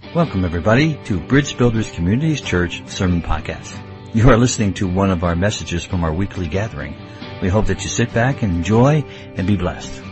Welcome, 0.00 0.44
everybody, 0.44 0.94
to 1.04 1.20
Bridge 1.20 1.58
Builders 1.58 1.90
Communities 1.90 2.40
Church 2.40 2.82
Sermon 2.86 3.20
Podcast. 3.20 3.76
You 4.14 4.30
are 4.30 4.38
listening 4.38 4.72
to 4.74 4.88
one 4.88 5.10
of 5.10 5.22
our 5.22 5.36
messages 5.36 5.84
from 5.84 6.02
our 6.02 6.14
weekly 6.14 6.46
gathering. 6.46 6.96
We 7.42 7.48
hope 7.48 7.66
that 7.66 7.82
you 7.82 7.90
sit 7.90 8.14
back 8.14 8.42
and 8.42 8.54
enjoy 8.54 9.02
and 9.34 9.46
be 9.46 9.56
blessed. 9.56 10.02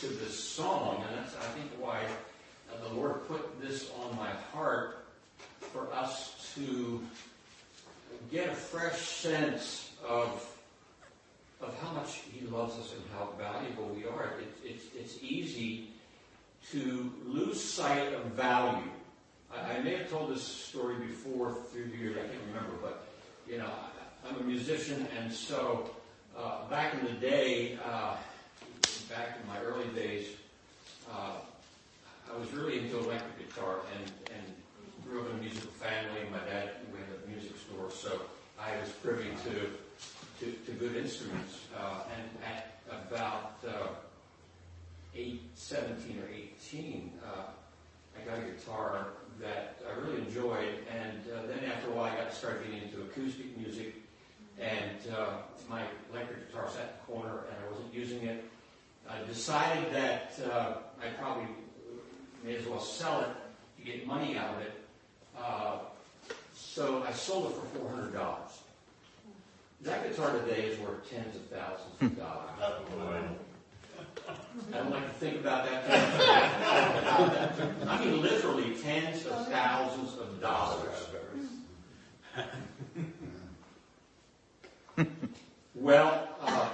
To 0.00 0.06
this 0.06 0.38
song, 0.38 1.04
and 1.08 1.18
that's, 1.18 1.34
I 1.36 1.48
think, 1.52 1.70
why 1.78 2.00
the 2.82 2.94
Lord 2.94 3.26
put 3.26 3.60
this 3.60 3.90
on 4.02 4.16
my 4.16 4.30
heart 4.52 5.04
for 5.72 5.92
us 5.92 6.52
to 6.54 7.02
get 8.30 8.48
a 8.48 8.54
fresh 8.54 9.00
sense 9.00 9.90
of 10.06 10.44
of 11.60 11.76
how 11.82 11.90
much 11.92 12.20
He 12.32 12.46
loves 12.46 12.78
us 12.78 12.92
and 12.92 13.02
how 13.16 13.30
valuable 13.36 13.88
we 13.88 14.04
are. 14.04 14.34
It, 14.38 14.56
it's, 14.64 14.84
it's 14.96 15.22
easy 15.22 15.88
to 16.70 17.12
lose 17.26 17.62
sight 17.62 18.12
of 18.12 18.22
value. 18.26 18.90
I, 19.52 19.76
I 19.76 19.82
may 19.82 19.96
have 19.96 20.08
told 20.08 20.32
this 20.32 20.44
story 20.44 20.94
before 20.96 21.56
through 21.72 21.86
the 21.86 21.96
years, 21.96 22.16
I 22.16 22.28
can't 22.28 22.42
remember, 22.46 22.76
but 22.80 23.06
you 23.48 23.58
know, 23.58 23.66
I, 23.66 24.28
I'm 24.28 24.36
a 24.40 24.44
musician, 24.44 25.08
and 25.18 25.32
so 25.32 25.90
uh, 26.38 26.68
back 26.68 26.94
in 26.94 27.04
the 27.06 27.12
day, 27.14 27.76
uh, 27.84 28.14
back 29.08 29.38
in 29.40 29.48
my 29.48 29.60
early 29.60 29.88
days, 29.94 30.28
uh, 31.10 31.40
I 32.30 32.38
was 32.38 32.52
really 32.52 32.80
into 32.80 32.98
electric 32.98 33.48
guitar 33.48 33.80
and, 33.96 34.12
and 34.34 34.44
grew 35.04 35.22
up 35.22 35.30
in 35.30 35.38
a 35.38 35.42
musical 35.42 35.70
family. 35.70 36.20
My 36.30 36.38
dad, 36.38 36.70
we 36.92 36.98
had 36.98 37.08
a 37.24 37.28
music 37.28 37.56
store, 37.56 37.90
so 37.90 38.20
I 38.60 38.76
was 38.80 38.90
privy 38.90 39.30
to 39.44 39.70
to, 40.40 40.52
to 40.52 40.72
good 40.72 40.96
instruments. 40.96 41.66
Uh, 41.76 42.02
and 42.16 42.28
at 42.44 42.80
about 42.90 43.58
uh, 43.66 43.88
eight, 45.14 45.42
17 45.54 46.22
or 46.22 46.28
18, 46.32 47.12
uh, 47.24 47.40
I 48.16 48.24
got 48.24 48.38
a 48.38 48.50
guitar 48.52 49.08
that 49.40 49.80
I 49.88 49.98
really 50.00 50.18
enjoyed. 50.18 50.78
And 50.90 51.22
uh, 51.32 51.46
then 51.46 51.70
after 51.70 51.90
a 51.90 51.94
while, 51.94 52.12
I 52.12 52.16
got 52.16 52.32
started 52.32 52.64
getting 52.64 52.82
into 52.82 53.02
acoustic 53.02 53.56
music. 53.56 53.94
And 54.60 55.12
uh, 55.16 55.38
my 55.68 55.82
electric 56.12 56.48
guitar 56.48 56.68
sat 56.68 56.82
in 56.82 56.88
the 57.06 57.12
corner, 57.12 57.38
and 57.50 57.56
I 57.64 57.70
wasn't 57.70 57.94
using 57.94 58.24
it. 58.24 58.44
I 59.10 59.26
decided 59.26 59.92
that 59.92 60.38
uh, 60.50 60.74
I 61.02 61.08
probably 61.18 61.46
may 62.44 62.56
as 62.56 62.66
well 62.66 62.80
sell 62.80 63.20
it 63.22 63.28
to 63.78 63.84
get 63.84 64.06
money 64.06 64.36
out 64.36 64.54
of 64.54 64.60
it. 64.62 64.72
Uh, 65.38 65.78
so 66.54 67.02
I 67.06 67.12
sold 67.12 67.50
it 67.50 67.56
for 67.56 67.78
four 67.78 67.90
hundred 67.90 68.12
dollars. 68.12 68.60
That 69.82 70.08
guitar 70.08 70.32
today 70.40 70.66
is 70.66 70.78
worth 70.80 71.08
tens 71.08 71.36
of 71.36 71.42
thousands 71.46 72.02
of 72.02 72.18
dollars. 72.18 72.50
I 74.72 74.76
don't 74.76 74.90
like 74.90 75.04
to 75.04 75.14
think 75.14 75.36
about 75.36 75.64
that. 75.64 75.84
I 77.86 78.04
mean, 78.04 78.20
literally 78.20 78.74
tens 78.82 79.24
of 79.26 79.48
thousands 79.48 80.18
of 80.18 80.40
dollars. 80.40 81.08
well, 85.74 86.28
uh, 86.42 86.68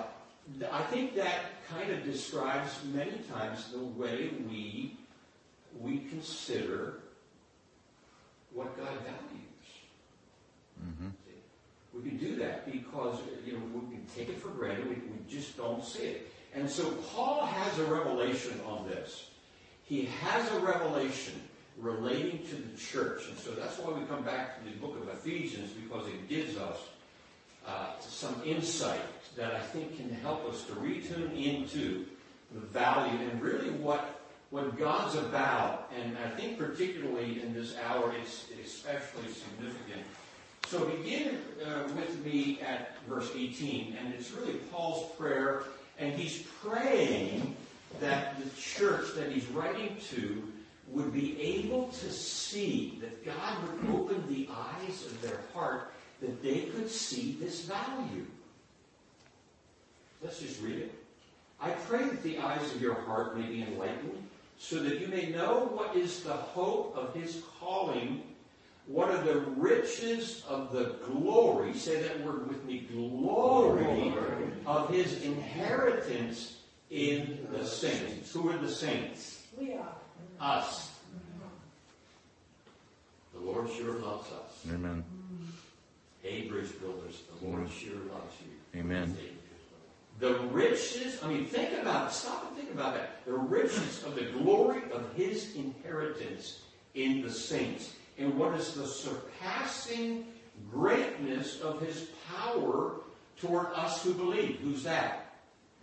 I 0.71 0.83
think 0.83 1.17
that 1.17 1.67
kind 1.69 1.91
of 1.91 2.05
describes 2.05 2.71
many 2.93 3.19
times 3.33 3.73
the 3.73 3.79
way 3.79 4.31
we 4.49 4.97
we 5.81 5.99
consider 6.11 7.01
what 8.53 8.77
God 8.77 8.93
values. 9.03 9.67
Mm-hmm. 10.81 11.09
We 11.93 12.09
can 12.09 12.19
do 12.19 12.37
that 12.37 12.71
because 12.71 13.19
you 13.45 13.55
know 13.55 13.61
we 13.75 13.97
can 13.97 14.07
take 14.17 14.29
it 14.29 14.41
for 14.41 14.49
granted. 14.49 14.89
We, 14.89 14.95
we 14.95 15.19
just 15.29 15.57
don't 15.57 15.85
see 15.85 16.05
it. 16.05 16.33
And 16.55 16.71
so 16.71 16.93
Paul 17.15 17.47
has 17.47 17.79
a 17.81 17.85
revelation 17.85 18.61
on 18.67 18.87
this. 18.89 19.31
He 19.83 20.05
has 20.05 20.51
a 20.53 20.61
revelation 20.61 21.35
relating 21.79 22.47
to 22.47 22.55
the 22.55 22.77
church, 22.77 23.27
and 23.29 23.37
so 23.37 23.51
that's 23.51 23.79
why 23.79 23.93
we 23.93 24.05
come 24.07 24.23
back 24.23 24.59
to 24.59 24.71
the 24.71 24.77
book 24.77 24.97
of 25.01 25.09
Ephesians 25.09 25.71
because 25.73 26.07
it 26.07 26.29
gives 26.29 26.57
us 26.57 26.79
uh, 27.67 27.99
some 28.01 28.41
insight 28.45 29.01
that 29.37 29.55
I 29.55 29.61
think 29.61 29.97
can 29.97 30.11
help 30.23 30.49
us 30.49 30.65
to 30.65 30.73
retune 30.73 31.35
into 31.37 32.07
the 32.53 32.61
value 32.61 33.19
and 33.19 33.41
really 33.41 33.71
what 33.71 34.21
what 34.51 34.79
God's 34.79 35.17
about. 35.17 35.91
And 35.99 36.17
I 36.19 36.29
think 36.31 36.59
particularly 36.59 37.43
in 37.43 37.53
this 37.53 37.75
hour, 37.85 38.15
it's 38.17 38.47
especially 38.65 39.29
significant 39.29 40.05
so 40.75 40.87
begin 40.87 41.39
uh, 41.65 41.83
with 41.95 42.25
me 42.25 42.59
at 42.61 42.97
verse 43.07 43.31
18, 43.37 43.97
and 43.99 44.15
it's 44.15 44.33
really 44.33 44.55
Paul's 44.73 45.15
prayer, 45.17 45.65
and 45.99 46.13
he's 46.15 46.43
praying 46.63 47.55
that 48.01 48.43
the 48.43 48.51
church 48.61 49.15
that 49.15 49.31
he's 49.31 49.47
writing 49.49 49.97
to 50.11 50.43
would 50.89 51.13
be 51.13 51.41
able 51.41 51.89
to 51.89 52.11
see, 52.11 52.99
that 53.03 53.25
God 53.25 53.59
would 53.63 53.95
open 53.95 54.25
the 54.27 54.49
eyes 54.51 55.07
of 55.07 55.21
their 55.21 55.41
heart, 55.53 55.93
that 56.21 56.43
they 56.43 56.63
could 56.63 56.91
see 56.91 57.37
this 57.41 57.63
value. 57.63 58.27
Let's 60.25 60.41
just 60.41 60.61
read 60.63 60.79
it. 60.79 60.95
I 61.61 61.71
pray 61.71 62.05
that 62.05 62.23
the 62.23 62.39
eyes 62.39 62.75
of 62.75 62.81
your 62.83 62.95
heart 62.95 63.39
may 63.39 63.47
be 63.47 63.63
enlightened, 63.63 64.27
so 64.59 64.83
that 64.83 64.99
you 64.99 65.07
may 65.07 65.29
know 65.29 65.71
what 65.73 65.95
is 65.95 66.23
the 66.23 66.33
hope 66.33 66.97
of 66.97 67.15
his 67.15 67.43
calling 67.61 68.23
what 68.87 69.11
are 69.11 69.23
the 69.23 69.41
riches 69.57 70.45
of 70.47 70.73
the 70.73 70.97
glory, 71.07 71.73
say 71.73 72.03
that 72.03 72.23
word 72.23 72.49
with 72.49 72.65
me, 72.65 72.87
glory 72.93 74.13
of 74.67 74.91
his 74.91 75.23
inheritance 75.23 76.59
in 76.91 77.47
the 77.51 77.65
saints. 77.65 78.33
Who 78.33 78.51
are 78.51 78.59
the 78.59 78.69
saints? 78.69 79.47
We 79.59 79.73
are. 79.73 79.95
Us. 80.39 80.91
The 83.33 83.41
Lord 83.41 83.71
sure 83.71 83.95
loves 83.95 84.31
us. 84.31 84.73
Amen. 84.73 85.03
Hey, 86.23 86.43
bridge 86.43 86.79
builders, 86.81 87.23
the 87.41 87.49
Lord 87.49 87.71
sure 87.71 87.97
loves 88.13 88.35
you. 88.41 88.81
Amen. 88.81 89.17
The 90.21 90.39
riches, 90.53 91.19
I 91.23 91.29
mean, 91.29 91.47
think 91.47 91.73
about 91.81 92.09
it. 92.09 92.15
Stop 92.15 92.47
and 92.49 92.57
think 92.57 92.73
about 92.73 92.95
that. 92.95 93.25
The 93.27 93.33
riches 93.33 94.05
of 94.05 94.15
the 94.15 94.27
glory 94.27 94.83
of 94.93 95.13
his 95.15 95.55
inheritance 95.57 96.61
in 96.95 97.23
the 97.23 97.31
saints 97.31 97.95
and 98.19 98.39
what 98.39 98.55
is 98.55 98.75
the 98.75 98.87
surpassing 98.87 100.27
greatness 100.71 101.61
of 101.61 101.81
his 101.81 102.09
power 102.29 103.01
toward 103.41 103.67
us 103.75 104.03
who 104.03 104.15
believe. 104.15 104.61
Who's 104.61 104.85
that? 104.85 105.35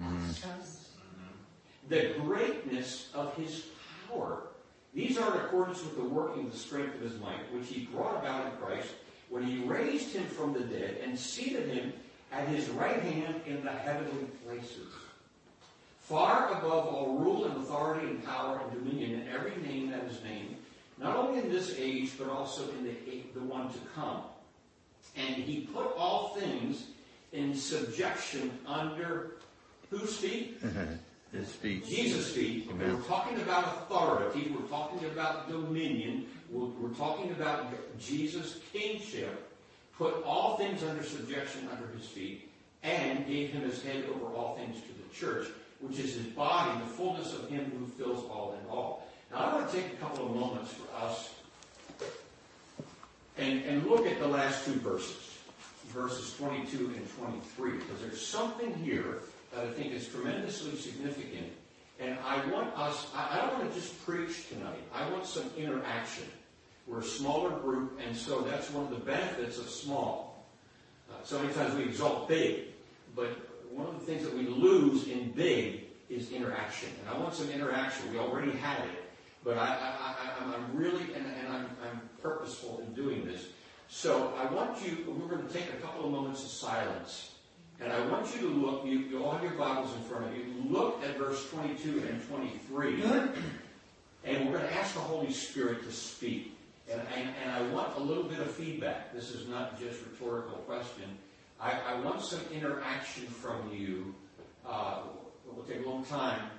Us. 0.02 0.90
The 1.90 2.14
greatness 2.22 3.10
of 3.14 3.36
his 3.36 3.66
power. 4.08 4.44
These 4.94 5.18
are 5.18 5.36
in 5.36 5.46
accordance 5.46 5.84
with 5.84 5.96
the 5.96 6.04
working 6.04 6.46
of 6.46 6.52
the 6.54 6.58
strength 6.58 6.96
of 6.96 7.02
his 7.02 7.20
might, 7.20 7.54
which 7.54 7.68
he 7.68 7.86
brought 7.86 8.18
about 8.22 8.46
in 8.46 8.52
Christ 8.54 8.94
when 9.30 9.44
he 9.44 9.64
raised 9.64 10.14
him 10.14 10.26
from 10.26 10.54
the 10.54 10.62
dead 10.62 10.98
and 11.04 11.18
seated 11.18 11.70
him 11.70 11.94
at 12.32 12.48
his 12.48 12.70
right 12.70 13.02
hand 13.02 13.42
in 13.46 13.64
the 13.64 13.72
heavenly 13.72 14.26
places. 14.46 14.88
Far 16.02 16.52
above 16.58 16.88
all 16.88 17.18
rule 17.18 17.46
and 17.46 17.58
authority 17.58 18.08
and 18.08 18.26
power 18.26 18.62
and 18.62 18.84
dominion 18.84 19.22
and 19.22 19.30
every 19.30 19.56
name 19.62 19.92
that 19.92 20.04
is 20.06 20.22
named, 20.24 20.56
not 20.98 21.16
only 21.16 21.40
in 21.40 21.50
this 21.50 21.76
age, 21.78 22.12
but 22.18 22.30
also 22.30 22.70
in 22.72 22.84
the, 22.84 22.96
the 23.34 23.40
one 23.40 23.72
to 23.72 23.80
come. 23.96 24.24
And 25.16 25.36
he 25.36 25.62
put 25.74 25.94
all 25.98 26.36
things 26.36 26.86
in 27.32 27.56
subjection 27.56 28.52
under 28.66 29.32
whose 29.90 30.18
feet? 30.18 30.62
Mm-hmm. 30.64 30.94
His 31.38 31.50
feet. 31.50 31.86
Jesus' 31.86 32.34
feet. 32.34 32.68
Amen. 32.70 32.96
We're 32.96 33.04
talking 33.04 33.40
about 33.40 33.64
authority. 33.64 34.54
We're 34.54 34.68
talking 34.68 35.06
about 35.10 35.48
dominion. 35.48 36.26
We're, 36.50 36.66
we're 36.66 36.94
talking 36.96 37.32
about 37.32 37.68
Jesus' 37.98 38.60
kingship. 38.74 39.51
Put 40.02 40.24
all 40.26 40.58
things 40.58 40.82
under 40.82 41.04
subjection 41.04 41.70
under 41.72 41.86
his 41.96 42.08
feet 42.08 42.50
and 42.82 43.28
gave 43.28 43.52
him 43.52 43.62
his 43.62 43.84
head 43.84 44.04
over 44.10 44.34
all 44.36 44.56
things 44.56 44.82
to 44.82 44.88
the 44.88 45.16
church, 45.16 45.48
which 45.80 46.00
is 46.00 46.16
his 46.16 46.26
body, 46.26 46.72
the 46.80 46.88
fullness 46.88 47.36
of 47.36 47.48
him 47.50 47.72
who 47.78 47.86
fills 48.04 48.24
all 48.24 48.58
in 48.60 48.68
all. 48.68 49.08
Now 49.30 49.38
I 49.38 49.54
want 49.54 49.70
to 49.70 49.76
take 49.78 49.94
a 49.94 49.96
couple 49.98 50.26
of 50.26 50.36
moments 50.36 50.74
for 50.74 51.06
us 51.06 51.36
and, 53.38 53.64
and 53.64 53.86
look 53.86 54.08
at 54.08 54.18
the 54.18 54.28
last 54.28 54.66
two 54.66 54.74
verses, 54.80 55.38
verses 55.90 56.36
22 56.36 56.78
and 56.96 57.18
23, 57.20 57.72
because 57.74 58.02
there's 58.02 58.26
something 58.26 58.74
here 58.84 59.20
that 59.54 59.66
I 59.66 59.72
think 59.74 59.94
is 59.94 60.08
tremendously 60.08 60.78
significant. 60.78 61.46
And 62.00 62.18
I 62.26 62.44
want 62.48 62.76
us, 62.76 63.06
I, 63.16 63.38
I 63.38 63.42
don't 63.42 63.60
want 63.60 63.72
to 63.72 63.80
just 63.80 64.04
preach 64.04 64.50
tonight. 64.50 64.82
I 64.96 65.08
want 65.12 65.28
some 65.28 65.52
interaction. 65.56 66.24
We're 66.88 67.00
a 67.00 67.04
smaller 67.04 67.52
group, 67.52 68.00
and 68.06 68.16
so 68.16 68.42
that's 68.42 68.70
one 68.72 68.86
of 68.86 68.90
the 68.92 69.06
benefits 69.06 69.58
of 69.58 69.70
small. 69.70 70.46
Uh, 71.10 71.16
so 71.24 71.40
many 71.40 71.54
times 71.54 71.76
we 71.76 71.84
exalt 71.84 72.28
big, 72.28 72.68
but 73.16 73.30
one 73.72 73.88
of 73.88 74.00
the 74.00 74.06
things 74.06 74.24
that 74.24 74.34
we 74.34 74.48
lose 74.48 75.08
in 75.08 75.32
big 75.32 75.86
is 76.10 76.32
interaction. 76.32 76.90
And 77.00 77.16
I 77.16 77.20
want 77.20 77.34
some 77.34 77.50
interaction. 77.50 78.12
We 78.12 78.20
already 78.20 78.52
had 78.52 78.80
it, 78.80 79.04
but 79.44 79.58
I, 79.58 79.78
I, 80.42 80.54
am 80.54 80.76
really, 80.76 81.14
and, 81.14 81.26
and 81.26 81.48
I'm, 81.48 81.66
I'm 81.90 82.02
purposeful 82.22 82.84
in 82.86 82.94
doing 82.94 83.26
this. 83.26 83.48
So 83.88 84.34
I 84.38 84.52
want 84.52 84.86
you, 84.86 85.06
we're 85.08 85.28
going 85.28 85.48
to 85.48 85.54
take 85.54 85.70
a 85.70 85.82
couple 85.82 86.06
of 86.06 86.12
moments 86.12 86.44
of 86.44 86.50
silence. 86.50 87.32
And 87.80 87.92
I 87.92 88.06
want 88.08 88.34
you 88.36 88.42
to 88.42 88.48
look, 88.48 88.86
you, 88.86 89.00
you 89.00 89.24
all 89.24 89.32
have 89.32 89.44
your 89.44 89.54
Bibles 89.54 89.94
in 89.96 90.04
front 90.04 90.26
of 90.28 90.38
you, 90.38 90.46
look 90.70 91.04
at 91.04 91.18
verse 91.18 91.50
22 91.50 92.04
and 92.08 92.28
23. 92.28 93.04
And 94.24 94.46
we're 94.46 94.58
going 94.58 94.70
to 94.70 94.74
ask 94.76 94.94
the 94.94 95.00
Holy 95.00 95.32
Spirit 95.32 95.84
to 95.84 95.92
speak. 95.92 96.56
And, 96.92 97.02
and, 97.16 97.30
and 97.44 97.52
I 97.52 97.62
want 97.74 97.96
a 97.98 98.00
little 98.00 98.24
bit 98.24 98.40
of 98.40 98.52
feedback. 98.52 99.14
This 99.14 99.32
is 99.32 99.48
not 99.48 99.80
just 99.80 100.00
rhetorical 100.06 100.58
question. 100.60 101.18
I, 101.60 101.74
I 101.90 102.00
want 102.02 102.22
some 102.22 102.42
interaction 102.54 103.28
from 103.28 103.72
you. 103.74 104.14
Uh, 104.68 105.04
it 105.48 105.56
will 105.56 105.64
take 105.64 105.86
a 105.86 105.90
long 105.90 106.04
time. 106.06 106.50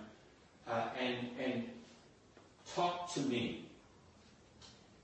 Uh, 0.66 0.88
and, 0.98 1.16
and 1.44 1.64
talk 2.74 3.12
to 3.14 3.20
me 3.20 3.66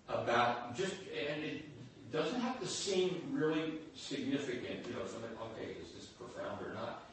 about 0.08 0.76
just, 0.76 0.94
and 1.28 1.44
it 1.44 1.64
doesn't 2.12 2.40
have 2.40 2.58
to 2.60 2.66
seem 2.66 3.20
really 3.32 3.75
significant, 3.94 4.86
you 4.86 4.94
know, 4.94 5.06
something, 5.06 5.30
okay, 5.42 5.72
is 5.72 5.92
this 5.92 6.06
profound 6.06 6.64
or 6.64 6.75
not? 6.75 7.04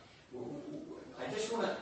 I 1.20 1.32
just 1.34 1.52
want 1.52 1.66
to, 1.66 1.76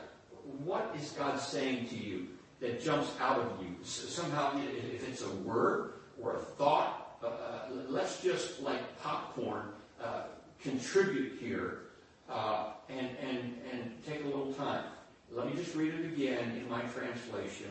what 0.64 0.94
is 1.00 1.10
God 1.10 1.38
saying 1.38 1.88
to 1.88 1.96
you 1.96 2.28
that 2.60 2.82
jumps 2.82 3.10
out 3.20 3.38
of 3.38 3.52
you? 3.60 3.76
Somehow, 3.84 4.58
if 4.58 5.08
it's 5.08 5.22
a 5.22 5.30
word 5.30 5.92
or 6.22 6.36
a 6.36 6.38
thought, 6.38 7.18
uh, 7.24 7.70
let's 7.88 8.22
just 8.22 8.60
like 8.60 9.00
popcorn 9.02 9.66
uh, 10.02 10.22
contribute 10.62 11.38
here 11.40 11.78
uh, 12.30 12.70
and, 12.88 13.08
and, 13.22 13.54
and 13.72 14.04
take 14.06 14.22
a 14.22 14.26
little 14.26 14.52
time. 14.52 14.84
Let 15.32 15.46
me 15.46 15.54
just 15.56 15.74
read 15.74 15.94
it 15.94 16.04
again 16.04 16.56
in 16.56 16.68
my 16.68 16.82
translation 16.82 17.70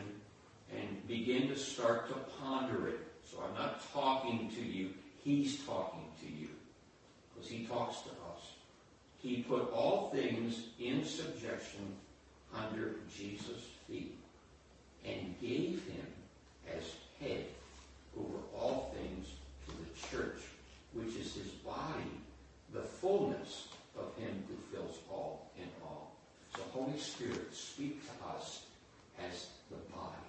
and 0.76 1.06
begin 1.06 1.48
to 1.48 1.56
start 1.56 2.08
to 2.08 2.14
ponder 2.40 2.88
it. 2.88 3.00
So 3.24 3.42
I'm 3.46 3.54
not 3.54 3.82
talking 3.92 4.50
to 4.54 4.62
you, 4.62 4.90
he's 5.22 5.64
talking 5.64 6.04
to 6.20 6.26
you. 6.26 6.48
Because 7.34 7.50
he 7.50 7.66
talks 7.66 8.02
to 8.02 8.10
us. 8.10 8.42
He 9.18 9.42
put 9.42 9.72
all 9.72 10.10
things 10.10 10.66
in 10.78 11.04
subjection 11.04 11.96
under 12.54 12.96
Jesus' 13.16 13.64
feet 13.88 14.18
and 15.04 15.34
gave 15.40 15.82
him 15.86 16.06
as 16.76 16.82
head 17.20 17.46
over 18.18 18.38
all 18.56 18.94
things 18.96 19.26
to 19.66 19.72
the 19.72 20.08
church, 20.08 20.40
which 20.92 21.16
is 21.16 21.34
his 21.34 21.52
body, 21.64 22.10
the 22.72 22.82
fullness 22.82 23.68
of 23.98 24.14
him 24.16 24.44
who 24.48 24.76
fills 24.76 24.98
all 25.10 25.50
in 25.56 25.68
all. 25.82 26.14
So 26.56 26.62
Holy 26.72 26.98
Spirit, 26.98 27.54
speak 27.54 28.02
to 28.04 28.36
us 28.36 28.62
as 29.18 29.48
the 29.70 29.76
body. 29.94 30.24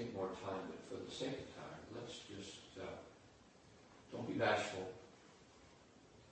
take 0.00 0.14
more 0.14 0.32
time, 0.46 0.64
but 0.70 0.80
for 0.88 0.99
the 1.10 1.16
sake 1.16 1.42
of 1.42 1.50
time, 1.58 1.82
let's 1.96 2.20
just, 2.30 2.78
uh, 2.78 2.86
don't 4.12 4.26
be 4.28 4.34
bashful, 4.34 4.86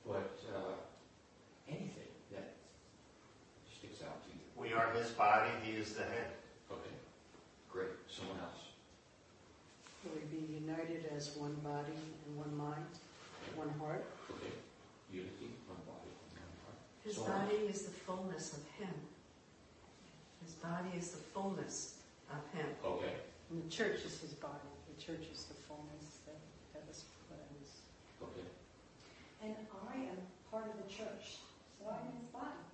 but 0.06 0.38
uh, 0.54 0.78
anything 1.68 2.14
that 2.30 2.54
sticks 3.76 4.02
out 4.02 4.22
to 4.22 4.30
you. 4.30 4.44
We 4.56 4.72
are 4.72 4.92
his 4.92 5.10
body, 5.10 5.50
he 5.64 5.72
is 5.72 5.94
the 5.94 6.04
head. 6.04 6.30
Okay, 6.70 6.94
great. 7.72 7.90
Someone 8.08 8.38
else? 8.38 8.70
Will 10.04 10.12
we 10.14 10.36
be 10.38 10.54
united 10.54 11.10
as 11.16 11.34
one 11.36 11.54
body 11.64 11.98
and 12.26 12.38
one 12.38 12.56
mind, 12.56 12.86
one 13.56 13.70
heart? 13.80 14.04
Okay, 14.30 14.54
unity, 15.12 15.58
one 15.66 15.82
body, 15.90 16.06
one 16.38 16.54
heart. 16.62 16.78
His 17.04 17.16
Someone 17.16 17.32
body 17.50 17.66
else? 17.66 17.76
is 17.76 17.82
the 17.82 17.90
fullness 18.06 18.52
of 18.52 18.62
him. 18.78 18.94
His 20.44 20.52
body 20.54 20.96
is 20.96 21.10
the 21.10 21.18
fullness 21.34 21.96
of 22.30 22.38
him. 22.56 22.68
Okay. 22.84 23.14
And 23.50 23.64
the 23.64 23.70
church 23.70 24.04
is 24.04 24.20
his 24.20 24.32
body. 24.34 24.68
The 24.96 25.02
church 25.02 25.24
is 25.32 25.44
the 25.44 25.54
fullness 25.54 26.20
that, 26.26 26.36
that 26.74 26.82
was 26.86 27.04
cleansed. 27.28 27.80
Okay. 28.22 28.48
And 29.42 29.54
I 29.88 29.96
am 29.96 30.18
part 30.50 30.66
of 30.66 30.76
the 30.76 30.88
church, 30.92 31.40
so 31.78 31.88
I'm 31.88 32.12
his 32.18 32.28
body. 32.32 32.68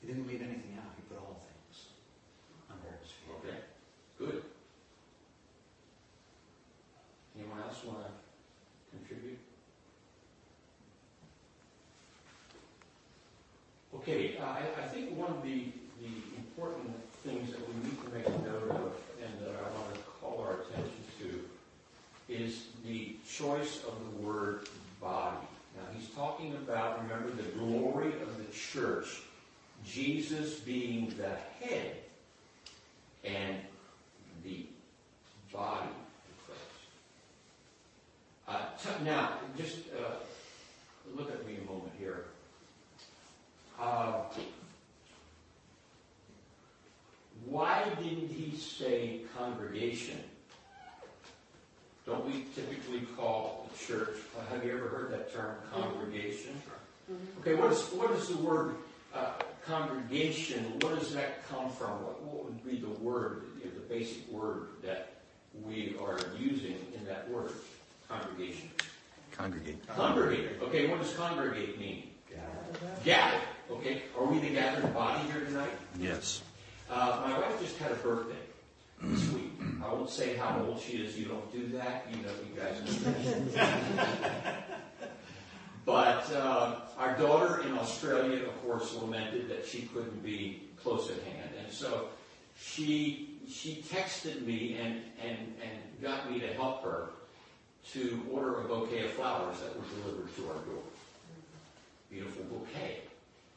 He 0.00 0.12
didn't 0.12 0.28
leave 0.28 0.40
anything 0.40 0.78
out. 0.78 0.94
He 0.96 1.02
put 1.12 1.18
all 1.18 1.42
things 1.42 1.88
under 2.70 2.86
his 3.02 3.10
feet. 3.10 3.34
Okay. 3.42 3.58
Good. 4.18 4.42
Anyone 7.36 7.58
else 7.66 7.82
want 7.84 7.98
to 8.06 8.96
contribute? 8.96 9.38
Okay, 13.96 14.38
I, 14.38 14.82
I 14.82 14.86
think 14.86 15.16
one 15.16 15.30
of 15.30 15.42
the, 15.42 15.72
the 16.00 16.12
important 16.36 16.94
things 17.24 17.50
that 17.50 17.60
we 17.66 17.74
need 17.82 17.98
to 18.04 18.08
make 18.10 18.26
a 18.26 18.42
note 18.46 18.70
of 18.70 18.92
and 19.20 19.40
that 19.40 19.56
I 19.58 19.62
want 19.76 19.94
to 19.94 20.00
call 20.20 20.46
our 20.46 20.60
attention 20.60 21.02
to 21.18 21.44
is 22.28 22.66
the 22.84 23.16
choice 23.36 23.82
of 23.84 23.94
the 24.04 24.26
word 24.26 24.68
body. 25.00 25.36
Now 25.76 25.82
he's 25.94 26.08
talking 26.10 26.54
about, 26.54 27.02
remember, 27.02 27.30
the 27.30 27.48
glory 27.58 28.12
of 28.22 28.38
the 28.38 28.52
church, 28.52 29.20
Jesus 29.84 30.60
being 30.60 31.12
the 31.18 31.36
head 31.60 31.96
and 33.24 33.56
the 34.42 34.66
body 35.52 35.88
of 35.88 36.46
Christ. 36.46 36.60
Uh, 38.48 38.64
t- 38.82 39.04
now, 39.04 39.32
just 39.56 39.78
uh, 39.98 40.14
look 41.14 41.30
at 41.30 41.46
me 41.46 41.58
a 41.62 41.70
moment 41.70 41.92
here. 41.98 42.24
Uh, 43.78 44.22
why 47.44 47.84
didn't 48.00 48.30
he 48.30 48.56
say 48.56 49.20
congregation? 49.36 50.18
Don't 52.06 52.24
we 52.24 52.44
typically 52.54 53.00
call 53.16 53.68
the 53.72 53.75
church, 53.86 54.16
uh, 54.36 54.54
have 54.54 54.64
you 54.64 54.72
ever 54.72 54.88
heard 54.88 55.10
that 55.12 55.32
term, 55.32 55.56
congregation? 55.72 56.60
Mm-hmm. 57.10 57.40
Okay, 57.40 57.54
what 57.54 57.72
is, 57.72 57.80
what 57.92 58.10
is 58.12 58.28
the 58.28 58.36
word 58.38 58.76
uh, 59.14 59.32
congregation? 59.64 60.64
What 60.80 60.98
does 60.98 61.14
that 61.14 61.48
come 61.48 61.70
from? 61.70 61.90
What, 62.02 62.22
what 62.22 62.44
would 62.46 62.64
be 62.64 62.78
the 62.78 62.90
word, 63.00 63.44
you 63.58 63.66
know, 63.66 63.74
the 63.74 63.94
basic 63.94 64.28
word 64.30 64.68
that 64.82 65.12
we 65.64 65.96
are 66.00 66.18
using 66.38 66.76
in 66.98 67.04
that 67.06 67.28
word, 67.30 67.52
congregation? 68.08 68.70
Congregate. 69.32 69.86
Congregate. 69.88 70.62
Okay, 70.62 70.88
what 70.88 71.00
does 71.00 71.12
congregate 71.14 71.78
mean? 71.78 72.10
Gather. 72.28 72.90
Gather. 73.04 73.40
Okay, 73.70 74.02
are 74.18 74.24
we 74.24 74.38
the 74.38 74.50
gathered 74.50 74.92
body 74.94 75.22
here 75.30 75.44
tonight? 75.44 75.70
Yes. 76.00 76.42
Uh, 76.90 77.22
my 77.26 77.38
wife 77.38 77.60
just 77.60 77.76
had 77.78 77.92
a 77.92 77.96
birthday 77.96 78.34
this 79.02 79.28
week. 79.30 79.45
I 79.84 79.92
won't 79.92 80.10
say 80.10 80.36
how 80.36 80.64
old 80.66 80.80
she 80.80 80.98
is. 80.98 81.18
You 81.18 81.26
don't 81.26 81.52
do 81.52 81.66
that. 81.76 82.06
You 82.10 82.22
know, 82.22 82.32
you 82.48 82.60
guys 82.60 82.80
know 82.82 83.44
that. 83.52 84.82
but 85.84 86.32
uh, 86.32 86.76
our 86.98 87.16
daughter 87.16 87.62
in 87.62 87.72
Australia, 87.72 88.44
of 88.44 88.62
course, 88.62 88.94
lamented 88.94 89.48
that 89.48 89.66
she 89.66 89.82
couldn't 89.82 90.22
be 90.24 90.62
close 90.82 91.10
at 91.10 91.22
hand, 91.22 91.50
and 91.58 91.72
so 91.72 92.08
she 92.58 93.38
she 93.48 93.84
texted 93.88 94.44
me 94.44 94.76
and 94.80 95.02
and 95.22 95.38
and 95.62 96.02
got 96.02 96.30
me 96.30 96.40
to 96.40 96.52
help 96.54 96.82
her 96.82 97.10
to 97.92 98.26
order 98.30 98.60
a 98.60 98.64
bouquet 98.64 99.04
of 99.04 99.10
flowers 99.12 99.56
that 99.60 99.76
were 99.76 99.84
delivered 100.02 100.34
to 100.36 100.48
our 100.48 100.64
door. 100.64 100.82
Beautiful 102.10 102.44
bouquet 102.44 103.00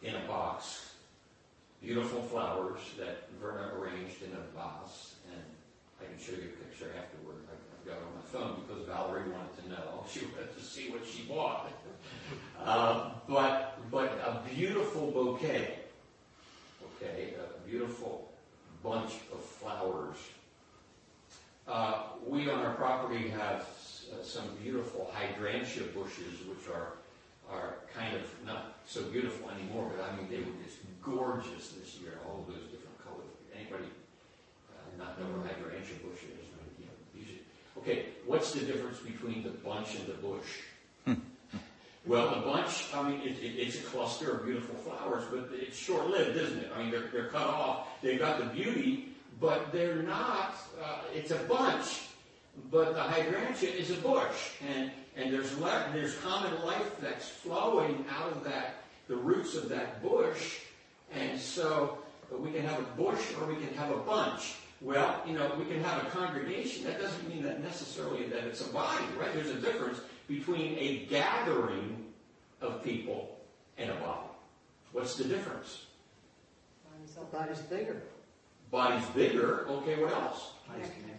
in 0.03 0.15
a 0.15 0.27
box. 0.27 0.93
Beautiful 1.81 2.21
flowers 2.23 2.79
that 2.97 3.29
Verna 3.41 3.71
arranged 3.79 4.21
in 4.21 4.31
a 4.33 4.57
vase, 4.57 5.15
and 5.31 5.43
I 6.01 6.05
can 6.05 6.19
show 6.19 6.33
you 6.33 6.49
a 6.49 6.63
picture 6.63 6.91
afterward. 6.97 7.35
I've 7.51 7.85
got 7.85 7.97
it 7.97 8.03
on 8.03 8.15
my 8.15 8.25
phone 8.31 8.63
because 8.65 8.85
Valerie 8.85 9.29
wanted 9.29 9.63
to 9.63 9.69
know. 9.69 10.05
She 10.11 10.25
wanted 10.25 10.57
to 10.57 10.63
see 10.63 10.89
what 10.89 11.05
she 11.05 11.23
bought. 11.23 11.71
Uh, 12.63 13.11
but 13.27 13.77
but 13.91 14.09
a 14.25 14.41
beautiful 14.55 15.11
bouquet, 15.11 15.79
okay, 16.95 17.35
a 17.35 17.69
beautiful 17.69 18.31
bunch 18.83 19.13
of 19.31 19.43
flowers. 19.43 20.17
Uh, 21.67 22.03
we 22.25 22.49
on 22.49 22.59
our 22.59 22.73
property 22.73 23.29
have 23.29 23.61
uh, 24.11 24.23
some 24.23 24.45
beautiful 24.63 25.11
hydrangea 25.13 25.83
bushes, 25.93 26.39
which 26.47 26.67
are 26.73 26.93
are 27.51 27.75
kind 27.95 28.15
of 28.15 28.23
not 28.45 28.79
so 28.85 29.03
beautiful 29.03 29.49
anymore, 29.51 29.91
but 29.95 30.03
I 30.03 30.15
mean 30.15 30.27
they 30.29 30.37
were 30.37 30.57
just 30.65 30.77
gorgeous 31.03 31.73
this 31.73 31.99
year, 32.01 32.19
all 32.25 32.45
those 32.47 32.63
different 32.71 32.97
colors. 33.03 33.29
Anybody 33.55 33.85
not 34.99 35.19
know 35.19 35.25
what 35.37 35.47
hydrangea 35.47 35.95
bush 36.03 36.21
is? 36.23 36.45
You 36.77 36.85
know, 36.85 37.81
Okay, 37.81 38.05
what's 38.25 38.51
the 38.51 38.65
difference 38.65 38.99
between 38.99 39.43
the 39.43 39.49
bunch 39.49 39.95
and 39.95 40.07
the 40.07 40.13
bush? 40.13 41.17
Well, 42.05 42.33
the 42.33 42.41
bunch, 42.41 42.85
I 42.93 43.07
mean, 43.07 43.21
it, 43.21 43.37
it, 43.43 43.59
it's 43.59 43.77
a 43.77 43.83
cluster 43.83 44.31
of 44.31 44.45
beautiful 44.45 44.73
flowers, 44.75 45.25
but 45.29 45.49
it's 45.51 45.77
short-lived, 45.77 46.37
isn't 46.37 46.57
it? 46.59 46.71
I 46.73 46.81
mean, 46.81 46.91
they're, 46.91 47.07
they're 47.11 47.27
cut 47.27 47.45
off, 47.45 47.87
they've 48.01 48.17
got 48.17 48.39
the 48.39 48.45
beauty, 48.45 49.09
but 49.39 49.71
they're 49.71 50.01
not, 50.01 50.55
uh, 50.83 51.01
it's 51.13 51.31
a 51.31 51.37
bunch, 51.39 52.07
but 52.71 52.93
the 52.95 53.01
hydrangea 53.03 53.69
is 53.69 53.91
a 53.91 53.95
bush, 53.95 54.51
and, 54.67 54.91
and 55.17 55.31
there's 55.31 55.55
le- 55.59 55.89
there's 55.93 56.15
common 56.15 56.65
life 56.65 56.99
that's 57.01 57.27
flowing 57.27 58.03
out 58.09 58.31
of 58.31 58.43
that, 58.45 58.75
the 59.07 59.15
roots 59.15 59.55
of 59.55 59.69
that 59.69 60.01
bush, 60.01 60.59
and 61.13 61.39
so 61.39 61.99
we 62.31 62.51
can 62.51 62.61
have 62.65 62.79
a 62.79 63.01
bush 63.01 63.33
or 63.39 63.45
we 63.45 63.55
can 63.55 63.73
have 63.75 63.91
a 63.91 63.97
bunch. 63.97 64.55
Well, 64.81 65.21
you 65.27 65.33
know, 65.33 65.51
we 65.57 65.65
can 65.65 65.83
have 65.83 66.05
a 66.05 66.09
congregation. 66.09 66.85
That 66.85 67.01
doesn't 67.01 67.27
mean 67.27 67.43
that 67.43 67.61
necessarily 67.61 68.27
that 68.27 68.45
it's 68.45 68.61
a 68.61 68.71
body, 68.71 69.03
right? 69.19 69.33
There's 69.33 69.49
a 69.49 69.59
difference 69.59 69.99
between 70.27 70.77
a 70.77 71.05
gathering 71.09 72.05
of 72.61 72.83
people 72.83 73.37
and 73.77 73.89
a 73.89 73.95
body. 73.95 74.27
What's 74.93 75.15
the 75.15 75.25
difference? 75.25 75.85
The 77.15 77.37
body's 77.37 77.59
bigger. 77.59 78.01
Body's 78.71 79.05
bigger. 79.09 79.67
Okay, 79.67 80.01
what 80.01 80.13
else? 80.13 80.53
Body's 80.67 80.91
connected. 80.91 81.15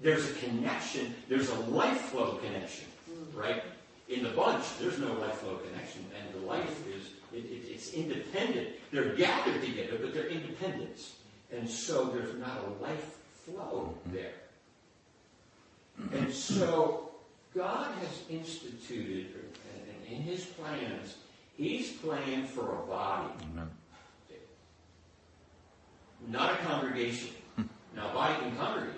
There's 0.00 0.30
a 0.30 0.34
connection. 0.34 1.14
There's 1.28 1.50
a 1.50 1.58
life 1.60 2.00
flow 2.00 2.36
connection, 2.36 2.86
mm. 3.10 3.38
right? 3.38 3.62
In 4.08 4.22
the 4.22 4.30
bunch, 4.30 4.64
there's 4.78 4.98
no 4.98 5.12
life 5.14 5.34
flow 5.34 5.56
connection, 5.56 6.04
and 6.18 6.42
the 6.42 6.46
life 6.46 6.86
is 6.88 7.10
it, 7.32 7.44
it, 7.44 7.70
it's 7.70 7.92
independent. 7.94 8.68
They're 8.92 9.14
gathered 9.14 9.60
together, 9.60 9.98
but 10.00 10.14
they're 10.14 10.28
independent, 10.28 11.00
and 11.56 11.68
so 11.68 12.06
there's 12.06 12.34
not 12.38 12.58
a 12.66 12.82
life 12.82 13.18
flow 13.44 13.94
mm-hmm. 14.06 14.16
there. 14.16 14.32
And 16.12 16.32
so 16.32 17.10
God 17.54 17.94
has 18.00 18.22
instituted, 18.28 19.28
and 19.74 20.12
in 20.12 20.22
His 20.22 20.44
plans, 20.44 21.16
He's 21.56 21.92
planned 21.92 22.48
for 22.48 22.82
a 22.82 22.86
body, 22.86 23.32
Amen. 23.52 23.70
not 26.28 26.52
a 26.52 26.56
congregation. 26.64 27.30
Hmm. 27.54 27.62
Now, 27.94 28.10
a 28.10 28.12
body 28.12 28.34
can 28.40 28.56
congregate, 28.56 28.94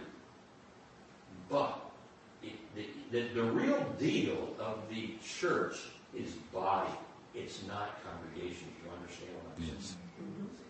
but 1.50 1.90
it, 2.42 2.52
the, 2.74 2.86
the, 3.10 3.28
the 3.34 3.42
real 3.42 3.84
deal 3.98 4.54
of 4.58 4.78
the 4.88 5.10
church 5.22 5.76
is 6.14 6.32
body. 6.54 6.90
It's 7.34 7.62
not 7.68 8.02
congregation. 8.02 8.68
Do 8.68 8.88
you 8.88 8.96
understand 8.96 9.30
what 9.34 9.52
I'm 9.54 9.62
saying? 9.62 9.76
Yes. 9.78 10.65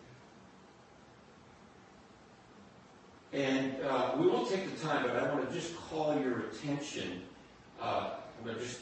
And 3.37 3.75
uh, 3.87 4.12
we 4.16 4.28
won't 4.28 4.49
take 4.49 4.64
the 4.75 4.83
time, 4.83 5.02
but 5.02 5.14
I 5.14 5.31
want 5.35 5.47
to 5.47 5.55
just 5.55 5.76
call 5.76 6.19
your 6.19 6.47
attention. 6.47 7.21
Uh, 7.78 8.12
I'm 8.38 8.45
going 8.47 8.57
to 8.57 8.62
just 8.62 8.81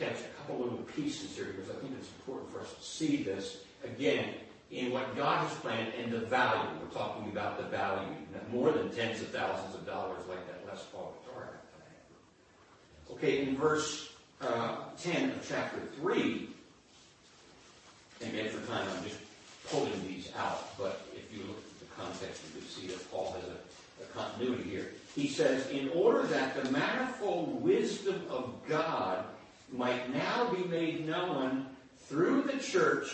catch 0.00 0.16
a 0.16 0.36
couple 0.36 0.64
little 0.64 0.78
pieces 0.78 1.36
here 1.36 1.44
because 1.44 1.70
I 1.70 1.74
think 1.74 1.92
it's 1.96 2.08
important 2.18 2.52
for 2.52 2.58
us 2.58 2.74
to 2.74 2.82
see 2.82 3.22
this 3.22 3.58
again 3.84 4.30
in 4.72 4.90
what 4.90 5.16
God 5.16 5.46
has 5.46 5.56
planned 5.58 5.92
and 5.94 6.12
the 6.12 6.18
value. 6.18 6.70
We're 6.80 6.92
talking 6.92 7.30
about 7.30 7.56
the 7.56 7.64
value, 7.64 8.08
more 8.50 8.72
than 8.72 8.90
tens 8.90 9.20
of 9.20 9.28
thousands 9.28 9.76
of 9.76 9.86
dollars 9.86 10.18
like 10.28 10.44
that 10.48 10.66
Les 10.66 10.82
Paul 10.92 11.14
guitar. 11.24 11.50
Okay, 13.12 13.46
in 13.46 13.56
verse 13.56 14.10
uh, 14.40 14.78
10 15.00 15.30
of 15.30 15.48
chapter 15.48 15.78
3, 16.00 16.48
and 18.22 18.32
again 18.32 18.48
for 18.48 18.66
time, 18.66 18.88
I'm 18.96 19.04
just 19.04 19.20
pulling 19.68 20.04
these 20.08 20.32
out, 20.36 20.76
but 20.76 21.06
if 21.14 21.32
you 21.32 21.44
look 21.44 21.58
at 21.58 21.88
the 21.88 21.91
context, 22.02 22.42
you 22.46 22.60
can 22.60 22.68
see 22.68 22.86
that 22.88 23.10
Paul 23.10 23.36
has 23.40 23.44
a, 23.44 24.02
a 24.02 24.06
continuity 24.14 24.68
here. 24.68 24.90
He 25.14 25.28
says, 25.28 25.68
in 25.68 25.88
order 25.90 26.22
that 26.24 26.62
the 26.62 26.70
manifold 26.70 27.62
wisdom 27.62 28.22
of 28.30 28.54
God 28.68 29.24
might 29.70 30.12
now 30.12 30.50
be 30.50 30.64
made 30.64 31.06
known 31.06 31.66
through 32.06 32.42
the 32.42 32.58
church, 32.58 33.08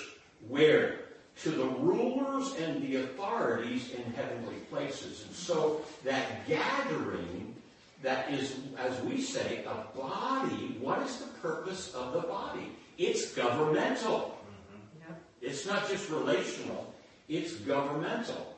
where? 0.48 1.00
To 1.42 1.50
the 1.50 1.66
rulers 1.66 2.54
and 2.56 2.82
the 2.82 2.96
authorities 2.96 3.90
in 3.92 4.12
heavenly 4.12 4.56
places. 4.70 5.24
And 5.24 5.34
so 5.34 5.82
that 6.04 6.46
gathering 6.48 7.54
that 8.02 8.30
is, 8.30 8.56
as 8.76 9.00
we 9.02 9.20
say, 9.20 9.64
a 9.64 9.96
body, 9.96 10.76
what 10.80 11.02
is 11.02 11.18
the 11.18 11.26
purpose 11.38 11.94
of 11.94 12.12
the 12.12 12.20
body? 12.20 12.70
It's 12.96 13.32
governmental. 13.32 14.38
Mm-hmm. 14.38 15.10
Yep. 15.10 15.20
It's 15.42 15.66
not 15.66 15.88
just 15.88 16.08
relational, 16.10 16.92
it's 17.28 17.54
governmental. 17.54 18.57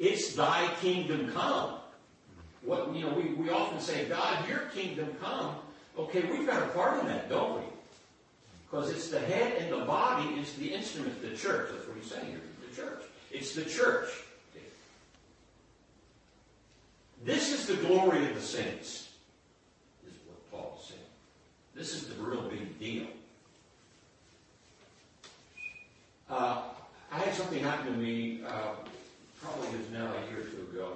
It's 0.00 0.34
thy 0.34 0.66
kingdom 0.80 1.30
come. 1.30 1.74
What 2.62 2.94
you 2.94 3.02
know, 3.02 3.12
we, 3.12 3.34
we 3.34 3.50
often 3.50 3.80
say, 3.80 4.06
God, 4.06 4.48
your 4.48 4.60
kingdom 4.74 5.14
come. 5.22 5.56
Okay, 5.98 6.22
we've 6.22 6.46
got 6.46 6.62
a 6.62 6.66
part 6.68 7.00
in 7.00 7.06
that, 7.06 7.28
don't 7.28 7.60
we? 7.60 7.66
Because 8.68 8.90
it's 8.90 9.08
the 9.08 9.20
head 9.20 9.60
and 9.60 9.72
the 9.72 9.84
body 9.84 10.28
is 10.40 10.54
the 10.54 10.72
instrument, 10.72 11.20
the 11.20 11.36
church. 11.36 11.68
That's 11.72 11.86
what 11.86 11.96
he's 12.00 12.10
saying 12.10 12.26
here, 12.26 12.40
the 12.68 12.74
church. 12.74 13.02
It's 13.30 13.54
the 13.54 13.64
church. 13.64 14.08
This 17.22 17.52
is 17.52 17.66
the 17.66 17.76
glory 17.86 18.26
of 18.26 18.34
the 18.34 18.40
saints, 18.40 19.10
is 20.06 20.14
what 20.26 20.50
Paul 20.50 20.80
saying. 20.82 21.00
This 21.74 21.92
is 21.92 22.08
the 22.08 22.14
real 22.22 22.42
big 22.48 22.78
deal. 22.78 23.06
Uh, 26.30 26.62
I 27.12 27.18
had 27.18 27.34
something 27.34 27.62
happen 27.62 27.92
to 27.92 27.98
me, 27.98 28.40
uh, 28.46 28.74
probably 29.42 29.68
is 29.78 29.90
now 29.90 30.06
a 30.06 30.30
year 30.30 30.40
or 30.40 30.44
two 30.44 30.68
ago. 30.72 30.92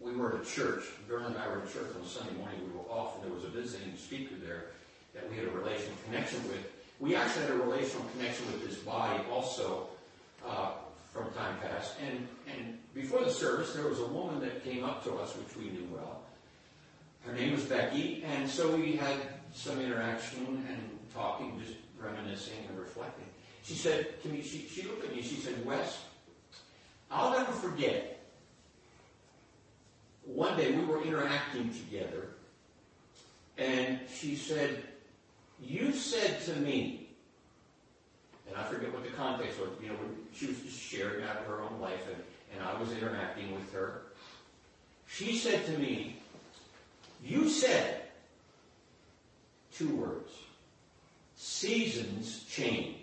We 0.00 0.14
were 0.14 0.36
at 0.36 0.42
a 0.42 0.44
church. 0.44 0.84
Verna 1.08 1.28
and 1.28 1.38
I 1.38 1.48
were 1.48 1.62
at 1.62 1.72
church 1.72 1.88
on 1.96 2.02
a 2.04 2.08
Sunday 2.08 2.34
morning. 2.34 2.60
We 2.66 2.78
were 2.78 2.84
off, 2.90 3.16
and 3.16 3.24
there 3.24 3.34
was 3.34 3.44
a 3.44 3.48
visiting 3.48 3.96
speaker 3.96 4.34
there 4.44 4.66
that 5.14 5.28
we 5.30 5.36
had 5.36 5.46
a 5.46 5.50
relational 5.50 5.96
connection 6.04 6.42
with. 6.48 6.70
We 7.00 7.16
actually 7.16 7.42
had 7.42 7.52
a 7.52 7.58
relational 7.58 8.06
connection 8.12 8.46
with 8.46 8.66
this 8.66 8.78
body 8.78 9.22
also 9.30 9.88
uh, 10.46 10.72
from 11.12 11.32
time 11.32 11.56
past. 11.60 11.94
And, 12.06 12.28
and 12.46 12.78
before 12.94 13.24
the 13.24 13.30
service, 13.30 13.72
there 13.72 13.88
was 13.88 14.00
a 14.00 14.06
woman 14.06 14.40
that 14.40 14.62
came 14.64 14.84
up 14.84 15.02
to 15.04 15.14
us, 15.16 15.34
which 15.36 15.56
we 15.56 15.70
knew 15.70 15.88
well. 15.92 16.20
Her 17.24 17.32
name 17.32 17.52
was 17.52 17.64
Becky, 17.64 18.22
and 18.24 18.48
so 18.48 18.76
we 18.76 18.96
had 18.96 19.16
some 19.52 19.80
interaction 19.80 20.64
and 20.68 20.98
talking, 21.12 21.60
just 21.64 21.78
reminiscing 21.98 22.66
and 22.68 22.78
reflecting. 22.78 23.24
She 23.64 23.74
said 23.74 24.22
to 24.22 24.28
me, 24.28 24.42
she, 24.42 24.68
she 24.68 24.82
looked 24.82 25.04
at 25.04 25.14
me, 25.14 25.22
she 25.22 25.36
said, 25.36 25.64
Wes, 25.66 26.04
I'll 27.10 27.30
never 27.30 27.52
forget. 27.52 28.24
One 30.24 30.56
day 30.56 30.72
we 30.72 30.84
were 30.84 31.02
interacting 31.02 31.72
together, 31.72 32.28
and 33.56 34.00
she 34.12 34.34
said, 34.34 34.82
You 35.62 35.92
said 35.92 36.42
to 36.46 36.56
me, 36.56 37.08
and 38.48 38.56
I 38.56 38.64
forget 38.64 38.92
what 38.92 39.04
the 39.04 39.10
context 39.10 39.60
was, 39.60 39.70
you 39.80 39.88
know, 39.88 39.96
she 40.34 40.46
was 40.46 40.58
just 40.60 40.78
sharing 40.78 41.24
out 41.24 41.44
her 41.46 41.60
own 41.62 41.80
life, 41.80 42.06
and, 42.08 42.22
and 42.54 42.68
I 42.68 42.78
was 42.78 42.90
interacting 42.92 43.54
with 43.54 43.72
her. 43.72 44.02
She 45.06 45.36
said 45.36 45.64
to 45.66 45.78
me, 45.78 46.16
You 47.22 47.48
said 47.48 48.02
two 49.72 49.94
words 49.94 50.32
seasons 51.36 52.44
change. 52.48 52.95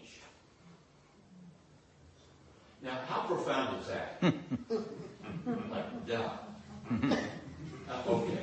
Now, 2.83 2.99
how 3.07 3.21
profound 3.21 3.79
is 3.81 3.87
that? 3.87 4.21
like, 5.71 6.05
duh. 6.05 6.29
Uh, 7.89 8.03
okay, 8.07 8.37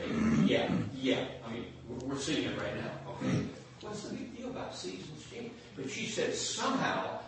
yeah, 0.45 0.71
yeah. 0.95 1.25
I 1.47 1.53
mean, 1.53 1.67
we're, 1.89 2.09
we're 2.09 2.19
seeing 2.19 2.49
it 2.49 2.59
right 2.59 2.75
now. 2.77 2.91
Okay, 3.11 3.45
what's 3.83 4.03
the 4.09 4.15
big 4.15 4.37
deal 4.37 4.49
about 4.49 4.75
seasons 4.75 5.27
change. 5.31 5.53
But 5.77 5.91
she 5.91 6.07
said, 6.07 6.35
somehow, 6.35 7.19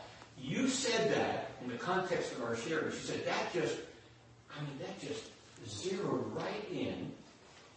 you 0.40 0.69
said 0.69 1.14
that 1.14 1.50
in 1.62 1.71
the 1.71 1.76
context 1.76 2.33
of 2.33 2.42
our 2.42 2.57
sharing. 2.57 2.90
She 2.92 2.99
said, 2.99 3.26
that 3.26 3.52
just, 3.52 3.76
I 4.57 4.62
mean, 4.62 4.78
that 4.81 4.99
just 5.00 5.25
zeroed 5.69 6.35
right 6.35 6.69
in. 6.73 7.12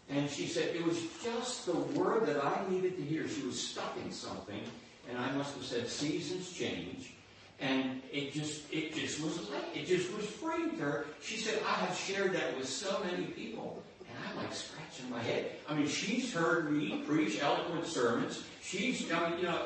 And 0.09 0.29
she 0.29 0.47
said, 0.47 0.75
it 0.75 0.85
was 0.85 1.01
just 1.23 1.65
the 1.65 1.77
word 1.77 2.25
that 2.27 2.43
I 2.43 2.63
needed 2.69 2.95
to 2.97 3.03
hear. 3.03 3.27
She 3.27 3.41
was 3.41 3.59
stuck 3.59 3.97
in 4.03 4.11
something, 4.11 4.61
and 5.09 5.17
I 5.17 5.31
must 5.31 5.55
have 5.55 5.65
said, 5.65 5.87
seasons 5.89 6.51
change. 6.51 7.11
And 7.59 8.01
it 8.11 8.33
just, 8.33 8.71
it 8.71 8.93
just 8.93 9.21
was 9.21 9.39
it 9.73 9.85
just 9.85 10.13
was 10.15 10.25
freeing 10.25 10.71
to 10.71 10.83
her. 10.83 11.05
She 11.21 11.37
said, 11.37 11.61
I 11.65 11.73
have 11.73 11.95
shared 11.97 12.33
that 12.33 12.57
with 12.57 12.67
so 12.67 13.01
many 13.03 13.25
people. 13.27 13.81
And 14.01 14.17
I'm 14.29 14.37
like 14.37 14.53
scratching 14.53 15.09
my 15.09 15.21
head. 15.21 15.51
I 15.69 15.73
mean, 15.73 15.87
she's 15.87 16.33
heard 16.33 16.71
me 16.71 17.03
preach 17.07 17.41
eloquent 17.41 17.85
sermons. 17.87 18.43
She's, 18.61 19.11
I 19.11 19.29
mean, 19.29 19.39
you 19.39 19.45
know, 19.45 19.61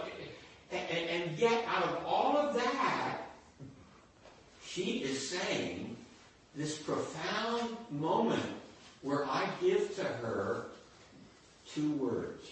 and, 0.72 1.10
and 1.10 1.38
yet 1.38 1.66
out 1.68 1.84
of 1.84 2.06
all 2.06 2.38
of 2.38 2.54
that, 2.54 3.22
she 4.64 5.00
is 5.00 5.30
saying 5.30 5.98
this 6.56 6.78
profound 6.78 7.76
moment 7.90 8.44
where 9.02 9.26
I 9.26 9.48
give 9.62 9.96
to 9.96 10.04
her 10.04 10.66
two 11.74 11.92
words. 11.94 12.52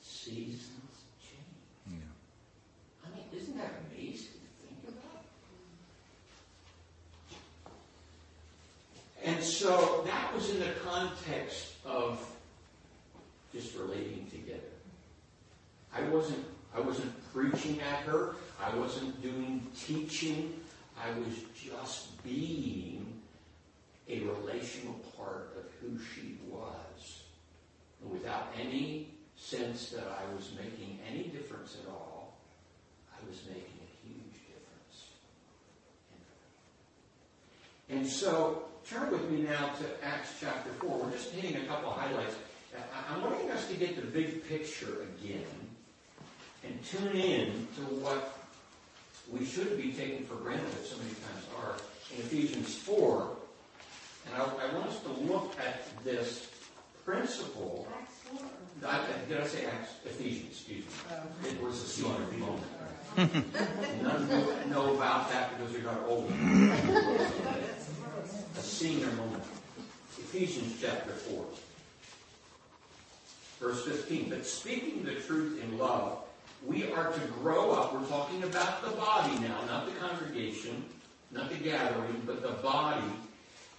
Seasons 0.00 0.70
change. 1.20 2.00
Yeah. 2.00 3.06
I 3.06 3.14
mean, 3.14 3.24
isn't 3.32 3.56
that 3.58 3.72
amazing 3.90 4.28
to 4.32 4.66
think 4.66 4.78
about? 4.88 5.24
And 9.24 9.42
so 9.42 10.02
that 10.06 10.34
was 10.34 10.50
in 10.50 10.60
the 10.60 10.72
context 10.84 11.74
of 11.84 12.18
just 13.52 13.76
relating 13.76 14.26
together. 14.30 14.60
I 15.94 16.02
wasn't 16.02 16.44
I 16.74 16.80
wasn't 16.80 17.12
preaching 17.32 17.80
at 17.80 18.00
her. 18.04 18.34
I 18.62 18.74
wasn't 18.76 19.20
doing 19.22 19.66
teaching. 19.78 20.54
I 20.98 21.10
was 21.18 21.34
just 21.54 22.22
being 22.24 23.20
a 24.08 24.20
relational 24.20 24.94
part 25.16 25.54
of 25.58 25.64
who 25.80 25.98
she 25.98 26.38
was. 26.48 27.22
Without 28.10 28.48
any 28.58 29.08
sense 29.36 29.90
that 29.90 30.04
I 30.04 30.34
was 30.34 30.50
making 30.56 30.98
any 31.08 31.24
difference 31.24 31.76
at 31.82 31.88
all, 31.90 32.34
I 33.12 33.28
was 33.28 33.38
making 33.46 33.62
a 33.62 34.06
huge 34.06 34.40
difference. 34.48 35.08
And 37.90 38.06
so, 38.06 38.64
turn 38.88 39.10
with 39.10 39.30
me 39.30 39.42
now 39.42 39.70
to 39.78 40.04
Acts 40.06 40.34
chapter 40.40 40.70
4. 40.80 40.98
We're 40.98 41.10
just 41.12 41.30
hitting 41.32 41.56
a 41.62 41.66
couple 41.66 41.90
highlights. 41.90 42.36
I'm 43.08 43.22
wanting 43.22 43.50
us 43.50 43.68
to 43.68 43.74
get 43.74 43.96
the 43.96 44.02
big 44.02 44.48
picture 44.48 45.06
again 45.20 45.44
and 46.64 46.84
tune 46.84 47.12
in 47.12 47.68
to 47.76 47.82
what 48.00 48.38
we 49.30 49.44
should 49.44 49.76
be 49.76 49.92
taking 49.92 50.24
for 50.24 50.36
granted 50.36 50.70
that 50.72 50.86
so 50.86 50.96
many 50.96 51.10
times 51.10 51.46
are 51.58 51.74
in 52.14 52.22
Ephesians 52.22 52.74
4. 52.76 53.36
And 54.26 54.42
I, 54.42 54.44
I 54.44 54.74
want 54.74 54.88
us 54.88 55.00
to 55.00 55.10
look 55.10 55.54
at 55.58 55.82
this 56.04 56.48
principle. 57.04 57.86
I, 58.86 59.00
did 59.28 59.40
I 59.40 59.46
say 59.46 59.66
Acts? 59.66 59.90
Ephesians, 60.04 60.52
excuse 60.52 60.84
me. 60.84 60.92
Oh. 61.10 61.48
It 61.48 61.62
was 61.62 61.82
a 61.82 61.86
senior 61.86 62.18
moment. 62.38 62.64
None 63.16 64.14
of 64.14 64.30
you 64.30 64.70
know 64.70 64.94
about 64.94 65.30
that 65.30 65.50
because 65.56 65.72
you're 65.72 65.82
not 65.82 66.02
old. 66.06 66.32
a 68.62 68.64
senior 68.64 69.10
moment. 69.12 69.42
Ephesians 70.18 70.76
chapter 70.80 71.10
4. 71.12 71.44
Verse 73.58 73.84
15. 73.84 74.30
But 74.30 74.46
speaking 74.46 75.04
the 75.04 75.16
truth 75.16 75.60
in 75.60 75.78
love, 75.78 76.18
we 76.64 76.92
are 76.92 77.12
to 77.12 77.20
grow 77.40 77.72
up. 77.72 77.92
We're 77.92 78.06
talking 78.06 78.44
about 78.44 78.84
the 78.84 78.90
body 78.90 79.36
now, 79.40 79.64
not 79.66 79.86
the 79.86 79.92
congregation, 79.98 80.84
not 81.32 81.50
the 81.50 81.56
gathering, 81.56 82.22
but 82.24 82.40
the 82.40 82.62
body. 82.62 83.10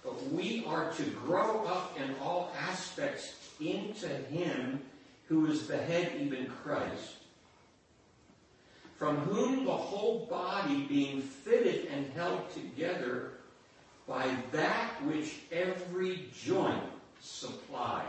But 0.04 0.22
we 0.30 0.66
are 0.66 0.92
to 0.92 1.02
grow 1.02 1.64
up 1.64 1.98
in 1.98 2.14
all 2.20 2.52
aspects 2.58 3.32
into 3.60 4.08
Him 4.08 4.82
who 5.28 5.46
is 5.46 5.66
the 5.66 5.78
head, 5.78 6.12
even 6.20 6.46
Christ, 6.62 7.14
from 8.98 9.16
whom 9.16 9.64
the 9.64 9.72
whole 9.72 10.26
body 10.26 10.82
being 10.82 11.22
fitted 11.22 11.86
and 11.86 12.12
held 12.12 12.52
together 12.52 13.33
by 14.06 14.28
that 14.52 15.02
which 15.04 15.40
every 15.50 16.28
joint 16.42 16.82
supplies, 17.20 18.04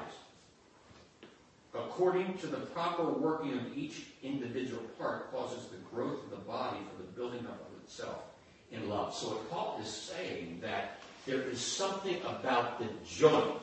according 1.73 2.37
to 2.39 2.47
the 2.47 2.57
proper 2.57 3.05
working 3.05 3.53
of 3.53 3.77
each 3.77 4.03
individual 4.21 4.83
part, 4.99 5.31
causes 5.31 5.67
the 5.69 5.77
growth 5.95 6.23
of 6.25 6.29
the 6.31 6.35
body 6.37 6.79
for 6.89 7.01
the 7.01 7.09
building 7.09 7.45
up 7.47 7.61
of 7.69 7.83
itself 7.83 8.23
in 8.71 8.89
love. 8.89 9.15
So 9.15 9.27
what 9.27 9.49
Paul 9.49 9.79
is 9.81 9.89
saying 9.89 10.59
that 10.61 10.99
there 11.25 11.41
is 11.41 11.59
something 11.59 12.21
about 12.23 12.79
the 12.79 12.87
joint 13.07 13.61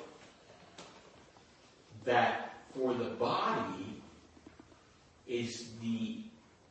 that 2.05 2.55
for 2.75 2.95
the 2.95 3.11
body 3.11 4.03
is 5.27 5.69
the 5.81 6.19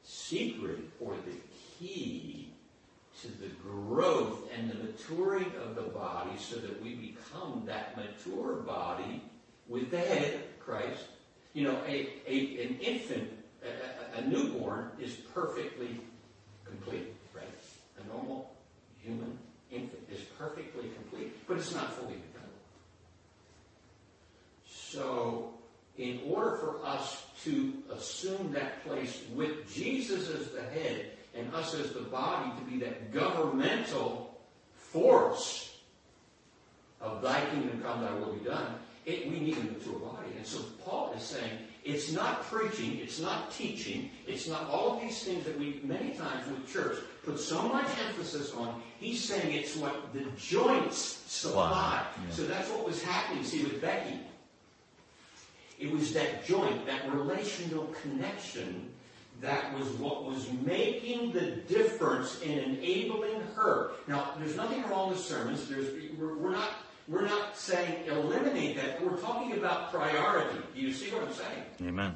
secret 0.04 0.80
or 1.00 1.14
the 1.26 1.38
key 1.80 2.41
to 3.22 3.28
the 3.28 3.50
growth 3.64 4.50
and 4.56 4.70
the 4.70 4.76
maturing 4.76 5.52
of 5.64 5.76
the 5.76 5.82
body 5.82 6.32
so 6.38 6.56
that 6.56 6.82
we 6.82 6.96
become 6.96 7.64
that 7.66 7.96
mature 7.96 8.56
body 8.56 9.22
with 9.68 9.92
the 9.92 10.00
head, 10.00 10.44
Christ. 10.60 11.06
You 11.54 11.66
know, 11.66 11.78
a, 11.86 12.10
a, 12.28 12.66
an 12.66 12.80
infant, 12.80 13.30
a, 13.64 14.20
a, 14.20 14.28
newborn 14.28 14.92
is 15.00 15.14
perfectly 15.34 16.00
complete, 16.66 17.14
right? 17.36 17.46
A 18.04 18.08
normal 18.08 18.52
human 19.04 19.38
infant 19.72 20.02
is 20.12 20.22
perfectly 20.40 20.90
complete, 20.96 21.48
but 21.48 21.58
it's 21.58 21.76
not 21.76 21.94
fully 21.94 22.14
developed. 22.14 22.32
So, 24.68 25.54
in 25.98 26.22
order 26.26 26.58
for 26.58 26.86
us 26.86 27.24
to 27.44 27.74
assume 27.92 28.52
that 28.54 28.84
place 28.86 29.22
with 29.36 29.72
Jesus 29.74 30.30
as 30.30 30.50
the 30.50 30.64
head 30.64 31.12
and 31.36 31.54
us 31.54 31.74
as 31.74 31.92
the 31.92 32.02
body 32.02 32.52
to 32.58 32.72
be 32.72 32.78
that 32.80 33.14
governmental 33.14 34.40
force 34.76 35.78
of 37.00 37.22
thy 37.22 37.44
kingdom 37.46 37.82
come, 37.82 38.02
thy 38.02 38.14
will 38.14 38.34
be 38.34 38.46
done, 38.46 38.76
it, 39.06 39.30
we 39.30 39.40
need 39.40 39.58
a 39.58 39.64
mature 39.64 40.00
body. 40.00 40.30
And 40.38 40.46
so 40.46 40.60
Paul 40.86 41.14
is 41.18 41.24
saying 41.24 41.52
it's 41.84 42.12
not 42.12 42.44
preaching, 42.44 43.00
it's 43.00 43.20
not 43.20 43.52
teaching, 43.52 44.12
it's 44.28 44.48
not 44.48 44.70
all 44.70 44.96
of 44.96 45.02
these 45.02 45.24
things 45.24 45.44
that 45.46 45.58
we 45.58 45.80
many 45.84 46.12
times 46.12 46.48
with 46.48 46.72
church 46.72 46.98
put 47.26 47.40
so 47.40 47.62
much 47.68 47.88
emphasis 48.08 48.54
on. 48.54 48.82
He's 49.00 49.24
saying 49.24 49.54
it's 49.54 49.76
what 49.76 50.14
the 50.14 50.26
joints 50.38 51.00
supply. 51.00 52.06
Yeah. 52.28 52.36
So 52.36 52.44
that's 52.44 52.70
what 52.70 52.86
was 52.86 53.02
happening, 53.02 53.44
see, 53.44 53.64
with 53.64 53.82
Becky. 53.82 54.20
It 55.80 55.92
was 55.92 56.14
that 56.14 56.46
joint, 56.46 56.86
that 56.86 57.12
relational 57.12 57.86
connection 58.04 58.92
that 59.42 59.78
was 59.78 59.88
what 59.94 60.26
was 60.26 60.52
making 60.66 61.32
the 61.32 61.52
difference 61.68 62.42
in 62.42 62.58
enabling 62.58 63.42
her. 63.56 63.92
Now, 64.08 64.32
there's 64.40 64.56
nothing 64.56 64.84
wrong 64.90 65.10
with 65.10 65.20
sermons. 65.20 65.68
There's, 65.68 65.88
we're, 66.18 66.38
we're 66.38 66.52
not 66.52 66.70
we're 67.08 67.26
not 67.26 67.58
saying 67.58 68.08
eliminate 68.08 68.78
that. 68.78 69.04
We're 69.04 69.18
talking 69.18 69.54
about 69.54 69.92
priority. 69.92 70.60
Do 70.74 70.82
you 70.82 70.94
see 70.94 71.12
what 71.12 71.24
I'm 71.24 71.34
saying? 71.34 71.64
Amen. 71.90 72.16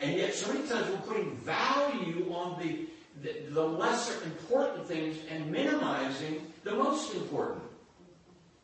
And 0.00 0.16
yet, 0.16 0.34
so 0.34 0.52
many 0.52 0.66
times 0.66 0.90
we're 0.90 1.14
putting 1.14 1.36
value 1.36 2.32
on 2.32 2.60
the, 2.60 2.88
the, 3.22 3.50
the 3.50 3.62
lesser 3.62 4.24
important 4.24 4.88
things 4.88 5.16
and 5.30 5.48
minimizing 5.50 6.52
the 6.64 6.72
most 6.72 7.14
important. 7.14 7.62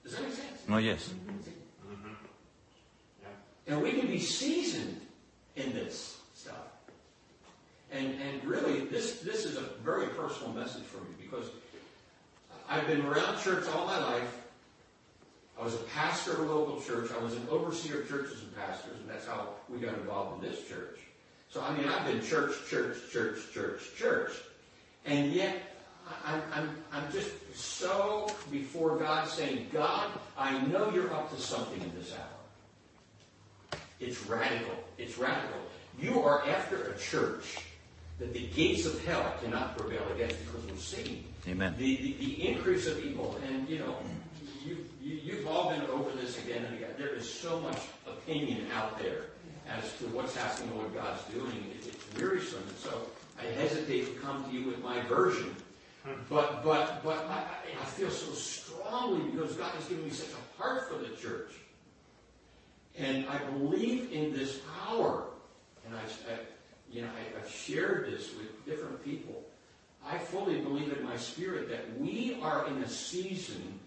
Does 0.02 0.16
that 0.16 0.22
make 0.22 0.32
sense? 0.32 0.62
Oh, 0.68 0.78
yes. 0.78 1.10
And 3.68 3.82
we 3.82 3.92
can 3.92 4.06
be 4.06 4.18
seasoned 4.18 5.00
in 5.54 5.74
this 5.74 6.18
stuff. 6.34 6.56
And, 7.92 8.14
and 8.20 8.44
really, 8.44 8.80
this, 8.98 9.20
this 9.20 9.44
is 9.44 9.56
a 9.56 9.62
very 9.84 10.08
personal 10.08 10.52
message 10.52 10.82
for 10.82 10.98
me 10.98 11.10
because 11.20 11.46
I've 12.68 12.86
been 12.88 13.02
around 13.02 13.40
church 13.40 13.64
all 13.72 13.86
my 13.86 13.98
life. 13.98 14.42
I 15.58 15.62
was 15.62 15.74
a 15.74 15.84
pastor 15.94 16.32
of 16.32 16.40
a 16.40 16.52
local 16.52 16.80
church. 16.80 17.10
I 17.16 17.22
was 17.22 17.34
an 17.34 17.46
overseer 17.48 18.00
of 18.00 18.08
churches 18.08 18.42
and 18.42 18.56
pastors, 18.56 18.96
and 19.00 19.08
that's 19.08 19.24
how 19.24 19.50
we 19.68 19.78
got 19.78 19.94
involved 19.94 20.42
in 20.42 20.50
this 20.50 20.66
church. 20.68 20.98
So, 21.48 21.62
I 21.62 21.76
mean, 21.76 21.88
I've 21.88 22.06
been 22.06 22.22
church, 22.22 22.54
church, 22.68 22.96
church, 23.12 23.38
church, 23.54 23.80
church. 23.96 24.32
And 25.06 25.32
yet, 25.32 25.56
I'm, 26.24 26.42
I'm, 26.52 26.70
I'm 26.92 27.12
just 27.12 27.30
so 27.54 28.28
before 28.50 28.96
God 28.98 29.28
saying, 29.28 29.68
God, 29.72 30.10
I 30.36 30.60
know 30.66 30.90
you're 30.90 31.12
up 31.14 31.34
to 31.34 31.40
something 31.40 31.80
in 31.80 31.92
this 31.96 32.14
hour. 32.14 33.80
It's 34.00 34.26
radical. 34.26 34.74
It's 34.98 35.18
radical. 35.18 35.60
You 36.00 36.22
are 36.22 36.46
after 36.48 36.92
a 36.92 36.98
church 36.98 37.58
that 38.18 38.32
the 38.32 38.46
gates 38.48 38.86
of 38.86 39.04
hell 39.04 39.34
cannot 39.42 39.76
prevail 39.76 40.02
against 40.14 40.36
because 40.44 40.66
we're 40.66 40.76
seeing 40.76 41.24
Amen. 41.46 41.74
the, 41.78 41.96
the, 41.96 42.12
the 42.18 42.48
increase 42.48 42.86
of 42.86 43.04
evil. 43.04 43.38
And, 43.46 43.68
you 43.68 43.78
know, 43.78 43.96
you, 44.64 44.84
you, 45.00 45.20
you've 45.22 45.46
all 45.46 45.70
been 45.70 45.82
over 45.82 46.10
this 46.12 46.38
again 46.44 46.64
and 46.64 46.74
again. 46.74 46.90
There 46.98 47.14
is 47.14 47.32
so 47.32 47.60
much 47.60 47.78
opinion 48.06 48.66
out 48.74 48.98
there. 48.98 49.26
as 49.68 49.96
to 49.98 50.04
what's 50.06 50.34
happening 50.34 50.70
or 50.72 50.84
what 50.84 50.94
God's 50.94 51.22
doing. 51.24 51.74
It, 51.78 51.86
it's 51.86 52.20
wearisome. 52.20 52.62
And 52.66 52.76
so 52.78 53.02
I 53.38 53.44
hesitate 53.60 54.06
to 54.06 54.20
come 54.20 54.44
to 54.44 54.50
you 54.50 54.66
with 54.66 54.82
my 54.82 55.00
version. 55.02 55.54
But, 56.30 56.64
but, 56.64 57.04
but 57.04 57.26
I, 57.28 57.44
I 57.80 57.84
feel 57.84 58.10
so 58.10 58.32
strongly 58.32 59.30
because 59.30 59.54
God 59.54 59.72
has 59.72 59.84
given 59.84 60.04
me 60.04 60.10
such 60.10 60.30
a 60.30 60.62
heart 60.62 60.88
for 60.88 60.96
the 60.98 61.14
church. 61.16 61.52
And 62.96 63.28
I 63.28 63.38
believe 63.38 64.10
in 64.10 64.32
this 64.32 64.60
power. 64.86 65.24
And 65.86 65.94
I, 65.94 66.32
I 66.32 66.38
you 66.90 67.02
know, 67.02 67.08
I, 67.08 67.38
I've 67.38 67.50
shared 67.68 68.06
this 68.06 68.34
with 68.34 68.64
different 68.66 69.04
people. 69.04 69.42
I 70.06 70.18
fully 70.18 70.60
believe 70.60 70.96
in 70.96 71.04
my 71.04 71.16
spirit 71.16 71.68
that 71.68 71.98
we 72.00 72.38
are 72.42 72.66
in 72.66 72.82
a 72.82 72.88
season 72.88 73.78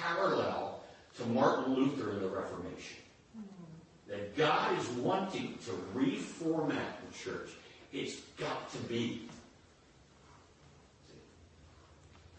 parallel 0.00 0.80
to 1.18 1.26
Martin 1.26 1.74
Luther 1.74 2.10
and 2.10 2.22
the 2.22 2.28
Reformation. 2.28 2.98
That 4.08 4.36
God 4.36 4.78
is 4.78 4.86
wanting 4.90 5.56
to 5.64 5.70
reformat 5.94 6.92
the 7.06 7.18
church. 7.18 7.50
It's 7.92 8.16
got 8.38 8.70
to 8.72 8.78
be. 8.78 9.28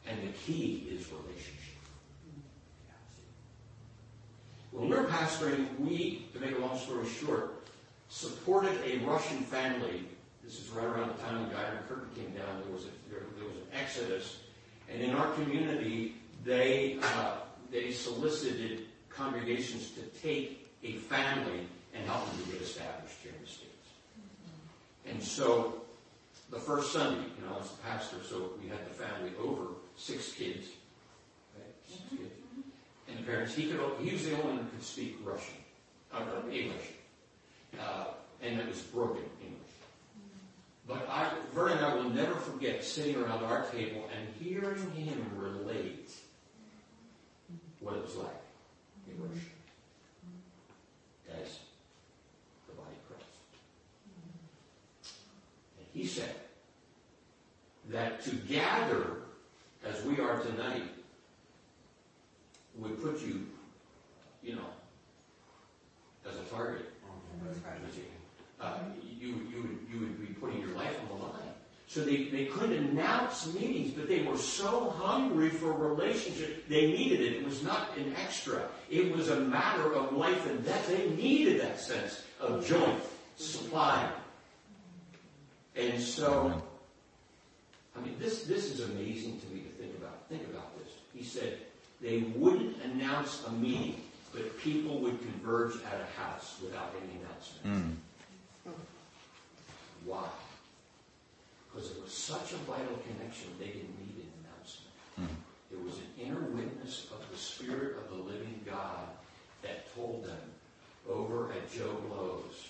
And 0.05 0.17
the 0.21 0.33
key 0.33 0.87
is 0.91 1.07
relationship. 1.07 1.63
When 4.71 4.89
we 4.89 4.95
were 4.95 5.05
pastoring, 5.05 5.79
we, 5.79 6.27
to 6.33 6.39
make 6.39 6.57
a 6.57 6.59
long 6.59 6.77
story 6.77 7.07
short, 7.07 7.67
supported 8.09 8.77
a 8.85 8.97
Russian 9.05 9.39
family. 9.39 10.03
This 10.43 10.60
is 10.60 10.69
right 10.69 10.86
around 10.86 11.15
the 11.15 11.23
time 11.23 11.47
when 11.47 11.56
Iron 11.56 11.79
Curtain 11.88 12.10
came 12.15 12.32
down. 12.32 12.62
There 12.63 12.73
was, 12.73 12.84
a, 12.84 12.89
there, 13.10 13.21
there 13.38 13.47
was 13.47 13.56
an 13.56 13.79
exodus. 13.79 14.38
And 14.91 15.01
in 15.01 15.12
our 15.12 15.32
community, 15.34 16.15
they, 16.43 16.99
uh, 17.01 17.38
they 17.71 17.91
solicited 17.91 18.86
congregations 19.10 19.91
to 19.91 20.01
take 20.21 20.69
a 20.84 20.93
family 20.93 21.67
and 21.93 22.06
help 22.06 22.29
them 22.29 22.45
to 22.45 22.51
get 22.51 22.62
established 22.62 23.15
here 23.21 23.32
in 23.38 23.43
the 23.43 23.49
States. 23.49 23.69
And 25.06 25.23
so 25.23 25.82
the 26.49 26.60
first 26.60 26.91
Sunday, 26.91 27.21
you 27.21 27.45
know, 27.47 27.56
I 27.56 27.58
was 27.60 27.71
the 27.71 27.82
pastor, 27.84 28.17
so 28.27 28.51
we 28.62 28.69
had 28.69 28.79
the 28.86 28.93
family 28.93 29.32
over, 29.41 29.67
six 29.95 30.34
kids. 30.34 30.67
Right? 31.56 31.73
Six 31.88 32.01
kids. 32.10 32.34
And 33.08 33.19
the 33.19 33.23
parents, 33.23 33.53
he 33.53 33.67
could, 33.67 33.79
he 34.01 34.12
was 34.12 34.25
the 34.25 34.34
only 34.34 34.45
one 34.45 34.58
who 34.58 34.69
could 34.71 34.84
speak 34.84 35.17
Russian, 35.23 35.56
uh, 36.13 36.19
English. 36.51 36.89
Uh, 37.79 38.06
and 38.41 38.60
it 38.60 38.67
was 38.67 38.82
broken 38.82 39.23
English. 39.41 39.73
But 40.87 41.07
I, 41.09 41.31
Verna 41.53 41.75
and 41.75 41.85
I 41.85 41.95
will 41.95 42.09
never 42.09 42.35
forget 42.35 42.83
sitting 42.83 43.15
around 43.15 43.43
our 43.43 43.63
table 43.67 44.09
and 44.15 44.27
hearing 44.39 44.91
him 44.91 45.25
relate 45.37 46.11
what 47.79 47.95
it 47.95 48.03
was 48.03 48.15
like 48.15 48.41
in 49.09 49.21
Russia 49.21 49.39
as 51.41 51.59
the 52.67 52.73
body 52.73 52.95
of 52.95 53.07
Christ. 53.07 53.25
And 55.77 55.87
he 55.93 56.05
said 56.05 56.35
that 57.89 58.23
to 58.25 58.31
gather 58.31 59.23
as 59.85 60.03
we 60.03 60.19
are 60.19 60.39
tonight 60.39 60.83
would 62.77 63.01
put 63.01 63.21
you, 63.21 63.47
you 64.41 64.55
know, 64.55 64.65
as 66.27 66.35
a 66.35 66.43
target. 66.53 66.89
Uh, 68.59 68.77
you, 69.19 69.27
you, 69.27 69.61
would, 69.61 69.77
you 69.91 69.99
would 69.99 70.21
be 70.21 70.33
putting 70.33 70.59
your 70.61 70.69
life 70.69 70.97
on 71.01 71.17
the 71.17 71.23
line. 71.23 71.53
So 71.93 72.01
they, 72.01 72.23
they 72.23 72.45
couldn't 72.45 72.89
announce 72.89 73.53
meetings, 73.53 73.91
but 73.91 74.08
they 74.08 74.23
were 74.23 74.38
so 74.38 74.89
hungry 74.89 75.49
for 75.49 75.71
relationship, 75.71 76.67
they 76.67 76.88
needed 76.88 77.21
it. 77.21 77.34
It 77.34 77.45
was 77.45 77.62
not 77.62 77.95
an 77.97 78.15
extra. 78.15 78.63
It 78.89 79.15
was 79.15 79.29
a 79.29 79.39
matter 79.39 79.93
of 79.93 80.13
life 80.13 80.49
and 80.49 80.65
death. 80.65 80.88
They 80.88 81.10
needed 81.10 81.62
that 81.62 81.79
sense 81.79 82.23
of 82.39 82.65
joint, 82.65 82.99
supply. 83.36 84.10
And 85.75 86.01
so, 86.01 86.63
I 87.95 88.01
mean, 88.01 88.15
this, 88.17 88.43
this 88.45 88.71
is 88.71 88.79
amazing 88.89 89.39
to 89.41 89.47
me 89.47 89.62
to 89.62 89.69
think 89.69 89.95
about. 89.97 90.27
Think 90.29 90.43
about 90.49 90.75
this. 90.79 90.93
He 91.13 91.23
said 91.23 91.60
they 92.01 92.21
wouldn't 92.36 92.82
announce 92.84 93.43
a 93.45 93.51
meeting 93.51 94.01
but 94.34 94.58
people 94.60 94.97
would 94.99 95.19
converge 95.19 95.75
at 95.86 96.01
a 96.01 96.19
house 96.19 96.58
without 96.62 96.91
any 96.97 97.19
announcement. 97.21 97.97
Mm. 98.65 98.73
Why? 100.06 100.25
It 100.25 100.52
was 102.13 102.21
such 102.21 102.54
a 102.54 102.58
vital 102.69 102.97
connection, 103.10 103.49
they 103.60 103.67
didn't 103.67 103.97
need 103.97 104.21
an 104.21 104.30
announcement. 104.45 104.93
Mm. 105.19 105.36
It 105.71 105.84
was 105.84 105.97
an 105.97 106.10
inner 106.21 106.41
witness 106.41 107.08
of 107.12 107.26
the 107.32 107.38
Spirit 107.38 107.97
of 107.97 108.10
the 108.10 108.23
living 108.23 108.62
God 108.65 109.08
that 109.63 109.93
told 109.95 110.23
them 110.23 110.38
over 111.10 111.52
at 111.52 111.71
Joe 111.71 111.97
Blow's, 112.08 112.69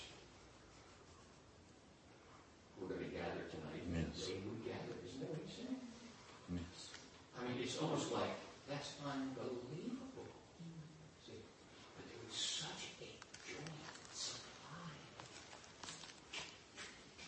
we're 2.80 2.88
going 2.88 3.04
to 3.04 3.16
gather 3.16 3.44
tonight. 3.52 3.84
Yes. 3.92 4.26
They 4.26 4.40
would 4.48 4.64
gather. 4.64 4.96
Isn't 5.06 5.20
that 5.20 5.28
what 5.28 5.38
he 5.44 5.52
said? 5.52 5.76
Yes. 6.52 6.90
I 7.38 7.44
mean, 7.44 7.60
it's 7.62 7.78
almost 7.78 8.12
like, 8.12 8.34
that's 8.68 8.94
unbelievable. 9.04 10.26
See, 11.24 11.38
but 11.96 12.04
there 12.08 12.18
was 12.26 12.34
such 12.36 12.90
a 13.00 13.08
joint 13.46 13.84
supply 14.10 14.88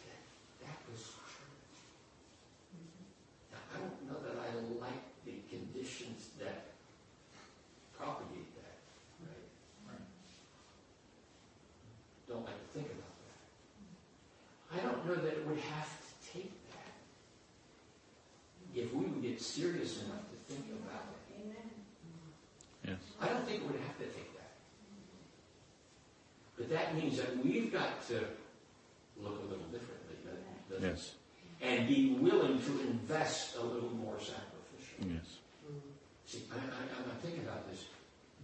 that 0.03 0.21
that 0.67 0.79
was 0.91 1.15
true. 1.15 1.55
Now, 3.55 3.63
I 3.71 3.79
don't 3.79 4.03
know 4.11 4.19
that 4.27 4.37
I 4.43 4.51
like 4.83 5.07
the 5.25 5.39
conditions 5.49 6.35
that 6.43 6.75
propagate 7.97 8.51
that, 8.59 8.77
right? 9.23 10.03
Don't 12.29 12.45
like 12.45 12.59
to 12.59 12.69
think 12.75 12.91
about 12.91 13.15
that. 13.23 13.39
I 14.75 14.79
don't 14.83 15.07
know 15.07 15.15
that 15.15 15.33
it 15.33 15.47
would 15.47 15.59
have 15.59 15.87
to 15.89 16.33
take 16.33 16.53
that 16.73 16.93
if 18.75 18.93
we 18.93 19.07
would 19.07 19.23
get 19.37 19.45
serious 19.45 20.03
enough 20.03 20.25
to 20.31 20.55
think 20.55 20.65
about 20.71 21.05
it. 21.13 21.45
Amen. 21.45 21.71
Yes. 22.87 22.97
I 23.21 23.29
don't 23.29 23.45
think 23.47 23.63
it 23.63 23.67
would 23.67 23.81
have 23.81 23.99
to 23.99 24.05
take 24.05 24.33
that. 24.35 24.53
But 26.57 26.71
that 26.71 26.95
means 26.95 27.19
that 27.19 27.45
we've 27.45 27.71
got 27.71 28.07
to 28.09 28.15
look 29.21 29.39
a 29.41 29.51
little 29.51 29.67
differently. 29.71 30.17
doesn't 30.71 30.85
it? 30.85 30.89
Yes. 30.89 31.15
And 31.61 31.87
be 31.87 32.17
willing 32.19 32.61
to 32.63 32.81
invest 32.81 33.57
a 33.57 33.63
little 33.63 33.91
more 33.91 34.15
sacrificially. 34.15 35.15
Yes. 35.15 35.37
See, 36.25 36.43
I, 36.51 36.57
I, 36.57 36.59
I'm 36.59 37.19
thinking 37.23 37.43
about 37.43 37.71
this. 37.71 37.85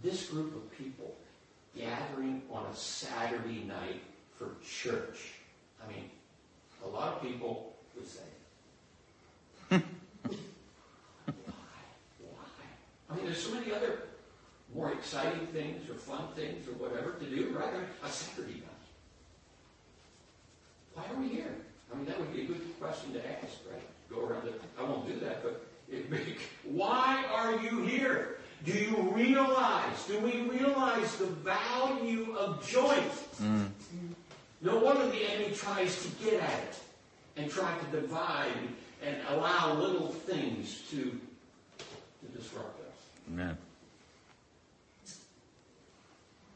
This 0.02 0.28
group 0.28 0.54
of 0.54 0.70
people 0.76 1.14
gathering 1.74 2.42
on 2.50 2.66
a 2.66 2.76
Saturday 2.76 3.64
night 3.64 4.02
for 4.36 4.50
church. 4.62 5.32
I 5.82 5.90
mean, 5.90 6.10
a 6.84 6.88
lot 6.88 7.14
of 7.14 7.22
people 7.22 7.72
would 7.96 8.06
say, 8.06 8.20
why? 9.72 9.82
Why? 12.18 13.01
I 13.12 13.16
mean, 13.16 13.26
there's 13.26 13.42
so 13.42 13.52
many 13.54 13.72
other 13.72 14.04
more 14.74 14.92
exciting 14.92 15.46
things 15.48 15.88
or 15.90 15.94
fun 15.94 16.28
things 16.34 16.66
or 16.66 16.72
whatever 16.72 17.12
to 17.12 17.24
do, 17.26 17.54
right? 17.56 17.68
I 17.68 17.72
mean, 17.72 17.86
a 18.02 18.08
Saturday 18.08 18.54
night. 18.54 18.68
Why 20.94 21.04
are 21.12 21.20
we 21.20 21.28
here? 21.28 21.54
I 21.92 21.96
mean, 21.96 22.06
that 22.06 22.18
would 22.18 22.34
be 22.34 22.42
a 22.42 22.44
good 22.46 22.80
question 22.80 23.12
to 23.12 23.18
ask, 23.18 23.58
right? 23.70 23.82
Go 24.10 24.26
around 24.26 24.48
it. 24.48 24.60
I 24.78 24.82
won't 24.82 25.06
do 25.06 25.18
that, 25.20 25.42
but 25.42 25.66
it 25.90 26.10
be, 26.10 26.36
why 26.64 27.24
are 27.30 27.56
you 27.62 27.82
here? 27.82 28.38
Do 28.64 28.72
you 28.72 29.12
realize, 29.12 30.06
do 30.06 30.18
we 30.20 30.42
realize 30.42 31.16
the 31.16 31.26
value 31.26 32.34
of 32.38 32.66
joint? 32.66 33.12
Mm. 33.42 33.68
No 34.62 34.78
wonder 34.78 35.06
the 35.08 35.30
enemy 35.30 35.54
tries 35.54 36.02
to 36.02 36.24
get 36.24 36.34
at 36.34 36.60
it 36.62 36.78
and 37.36 37.50
try 37.50 37.76
to 37.76 38.00
divide 38.00 38.52
and 39.02 39.16
allow 39.30 39.74
little 39.74 40.08
things 40.08 40.82
to, 40.90 41.18
to 41.78 42.38
disrupt 42.38 42.80
us. 42.80 42.81
Amen. 43.32 43.56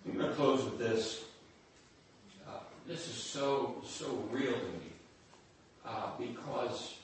I'm 0.06 0.12
going 0.14 0.28
to 0.28 0.34
close 0.34 0.62
with 0.62 0.78
this. 0.78 1.24
Uh, 2.46 2.58
this 2.86 3.08
is 3.08 3.14
so, 3.14 3.76
so 3.86 4.22
real 4.30 4.52
to 4.52 4.58
me. 4.58 4.92
Uh, 5.86 6.10
because 6.18 6.96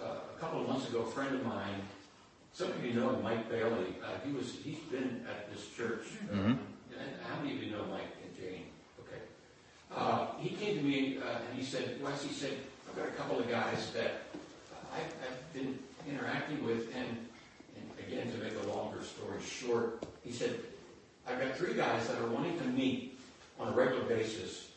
uh, 0.00 0.18
a 0.36 0.38
couple 0.40 0.60
of 0.60 0.68
months 0.68 0.88
ago, 0.88 1.00
a 1.00 1.06
friend 1.10 1.34
of 1.34 1.44
mine, 1.44 1.74
some 2.52 2.70
of 2.70 2.84
you 2.84 2.92
know 2.94 3.18
Mike 3.20 3.50
Bailey, 3.50 3.96
uh, 4.04 4.24
he 4.24 4.32
was, 4.32 4.54
he's 4.62 4.78
been 4.92 5.26
at 5.28 5.52
this 5.52 5.66
church. 5.76 6.06
Uh, 6.30 6.36
Mhm. 6.36 6.58
and 7.00 7.10
how 7.28 7.42
many 7.42 7.56
of 7.56 7.62
you 7.64 7.72
know 7.72 7.84
Mike 7.86 8.14
and 8.22 8.36
Jane? 8.36 8.66
Okay. 9.00 9.22
Uh, 9.92 10.26
he 10.38 10.50
came 10.50 10.76
to 10.76 10.82
me 10.84 11.18
uh, 11.18 11.38
and 11.50 11.58
he 11.58 11.64
said, 11.64 12.00
Wes, 12.00 12.22
he 12.22 12.32
said, 12.32 12.58
I've 12.88 12.94
got 12.96 13.08
a 13.08 13.12
couple 13.12 13.40
of 13.40 13.48
guys 13.50 13.90
that 13.92 14.22
I've, 14.94 15.12
I've 15.26 15.52
been 15.52 15.78
interacting 16.08 16.64
with, 16.64 16.94
and 16.94 17.26
again, 18.10 18.30
to 18.32 18.38
make 18.38 18.52
a 18.64 18.68
longer 18.68 19.02
story 19.02 19.40
short, 19.42 20.04
he 20.24 20.32
said, 20.32 20.58
I've 21.26 21.40
got 21.40 21.56
three 21.56 21.74
guys 21.74 22.08
that 22.08 22.18
are 22.18 22.26
wanting 22.26 22.58
to 22.58 22.64
meet 22.64 23.18
on 23.58 23.68
a 23.68 23.70
regular 23.72 24.02
basis 24.04 24.68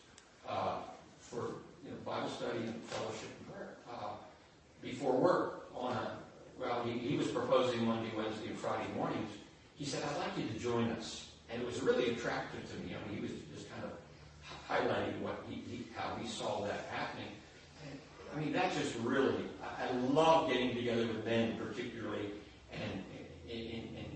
uh, 0.48 0.78
for 1.19 1.56
you 1.84 1.89
know, 1.89 1.98
Bible 2.06 2.30
study 2.30 2.60
and 2.60 2.76
fellowship 2.84 3.30
and 3.39 3.54
prayer 3.54 3.69
uh, 3.91 4.10
before 4.82 5.13
work 5.13 5.67
on 5.76 5.93
a, 5.93 6.12
well, 6.60 6.84
he, 6.84 7.00
he 7.00 7.17
was 7.17 7.28
proposing 7.28 7.86
Monday, 7.86 8.12
Wednesday, 8.15 8.48
and 8.48 8.58
Friday 8.58 8.88
mornings. 8.96 9.32
He 9.76 9.86
said, 9.86 10.04
I'd 10.04 10.17
like 10.17 10.38
you 10.38 10.48
to 10.48 10.60
join 10.60 10.91
us. 10.91 11.28
And 11.50 11.62
it 11.62 11.65
was 11.65 11.82
really 11.82 12.12
attractive 12.12 12.62
to 12.72 12.78
me. 12.86 12.93
I 12.93 13.08
mean, 13.08 13.17
he 13.17 13.22
was 13.22 13.32
just 13.56 13.67
kind 13.69 13.84
of 13.84 13.91
highlighting 14.69 15.19
what 15.22 15.43
he, 15.50 15.56
he, 15.56 15.86
how 15.96 16.15
he 16.22 16.28
saw 16.28 16.62
that 16.65 16.88
happening. 16.91 17.30
And, 17.84 18.00
I 18.36 18.39
mean, 18.39 18.54
that 18.54 18.74
just 18.76 18.96
really, 19.00 19.43
I, 19.63 19.88
I 19.88 19.91
love 20.13 20.50
getting 20.50 20.76
together 20.76 21.06
with 21.08 21.26
men 21.26 21.58
particularly 21.58 22.32
and, 22.72 23.04
and, 23.54 23.98
and, 23.98 24.08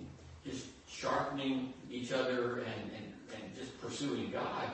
just 0.46 0.68
sharpening 0.88 1.74
each 1.92 2.14
other 2.14 2.60
and, 2.60 2.92
and, 2.96 3.14
and 3.36 3.56
just 3.56 3.80
pursuing 3.82 4.32
God. 4.32 4.72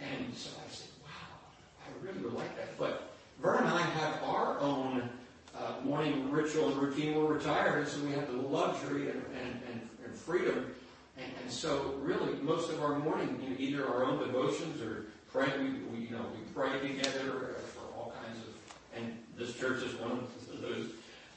And 0.00 0.34
so 0.34 0.50
I 0.58 0.68
said, 0.68 0.88
wow, 1.04 1.38
I 1.80 2.04
really 2.04 2.18
would 2.18 2.32
like 2.32 2.56
that. 2.56 2.76
But 2.76 3.12
Vern 3.40 3.58
and 3.58 3.68
I 3.68 3.80
have 3.80 4.22
our 4.24 4.58
own 4.58 5.08
uh, 5.56 5.84
morning 5.84 6.32
ritual 6.32 6.70
and 6.70 6.82
routine. 6.82 7.14
We're 7.14 7.32
retired, 7.32 7.86
so 7.86 8.00
we 8.00 8.10
have 8.12 8.26
the 8.26 8.38
luxury 8.38 9.10
and, 9.10 9.22
and, 9.40 9.60
and, 9.70 9.88
and 10.04 10.14
freedom. 10.14 10.74
And, 11.16 11.30
and 11.40 11.50
so, 11.50 11.94
really, 12.02 12.34
most 12.42 12.70
of 12.70 12.82
our 12.82 12.98
morning, 12.98 13.38
you 13.40 13.50
know, 13.50 13.56
either 13.58 13.88
our 13.88 14.04
own 14.04 14.18
devotions 14.18 14.82
or 14.82 15.06
pray. 15.32 15.48
We, 15.58 15.96
we, 15.96 16.06
you 16.06 16.10
know, 16.10 16.24
we 16.32 16.40
pray 16.52 16.72
together 16.80 17.56
for 17.74 17.96
all 17.96 18.12
kinds 18.24 18.38
of. 18.38 18.54
And 18.96 19.16
this 19.36 19.54
church 19.56 19.82
is 19.82 19.94
one 19.94 20.10
of 20.12 20.60
those 20.60 20.86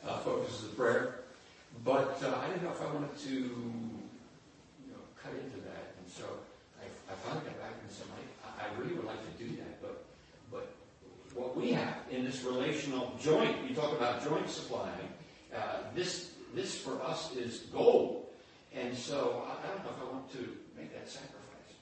uh, 0.07 0.17
focuses 0.19 0.65
of 0.65 0.77
prayer. 0.77 1.19
But 1.83 2.21
uh, 2.23 2.39
I 2.41 2.47
didn't 2.47 2.63
know 2.63 2.71
if 2.71 2.81
I 2.81 2.91
wanted 2.93 3.17
to, 3.17 3.31
you 3.31 4.89
know, 4.89 5.01
cut 5.21 5.33
into 5.33 5.61
that. 5.67 5.95
And 5.99 6.07
so 6.09 6.25
I, 6.81 6.85
I 7.11 7.15
finally 7.15 7.45
got 7.45 7.59
back 7.59 7.75
and 7.81 7.91
said, 7.91 8.07
I, 8.43 8.65
I 8.65 8.79
really 8.79 8.93
would 8.95 9.05
like 9.05 9.21
to 9.21 9.43
do 9.43 9.55
that, 9.57 9.81
but 9.81 10.03
but 10.51 10.73
what 11.33 11.55
we 11.55 11.71
have 11.71 11.95
in 12.09 12.25
this 12.25 12.43
relational 12.43 13.13
joint, 13.21 13.55
you 13.67 13.75
talk 13.75 13.93
about 13.93 14.23
joint 14.23 14.49
supply, 14.49 14.89
uh, 15.55 15.79
this, 15.95 16.31
this 16.53 16.77
for 16.77 17.01
us 17.03 17.35
is 17.35 17.59
gold. 17.71 18.25
And 18.73 18.95
so 18.95 19.45
I, 19.47 19.65
I, 19.65 19.73
don't 19.73 19.83
know 19.85 19.91
if 19.91 20.01
I 20.01 20.13
want 20.13 20.31
to 20.33 20.57
make 20.77 20.93
that 20.93 21.09
sacrifice. 21.09 21.73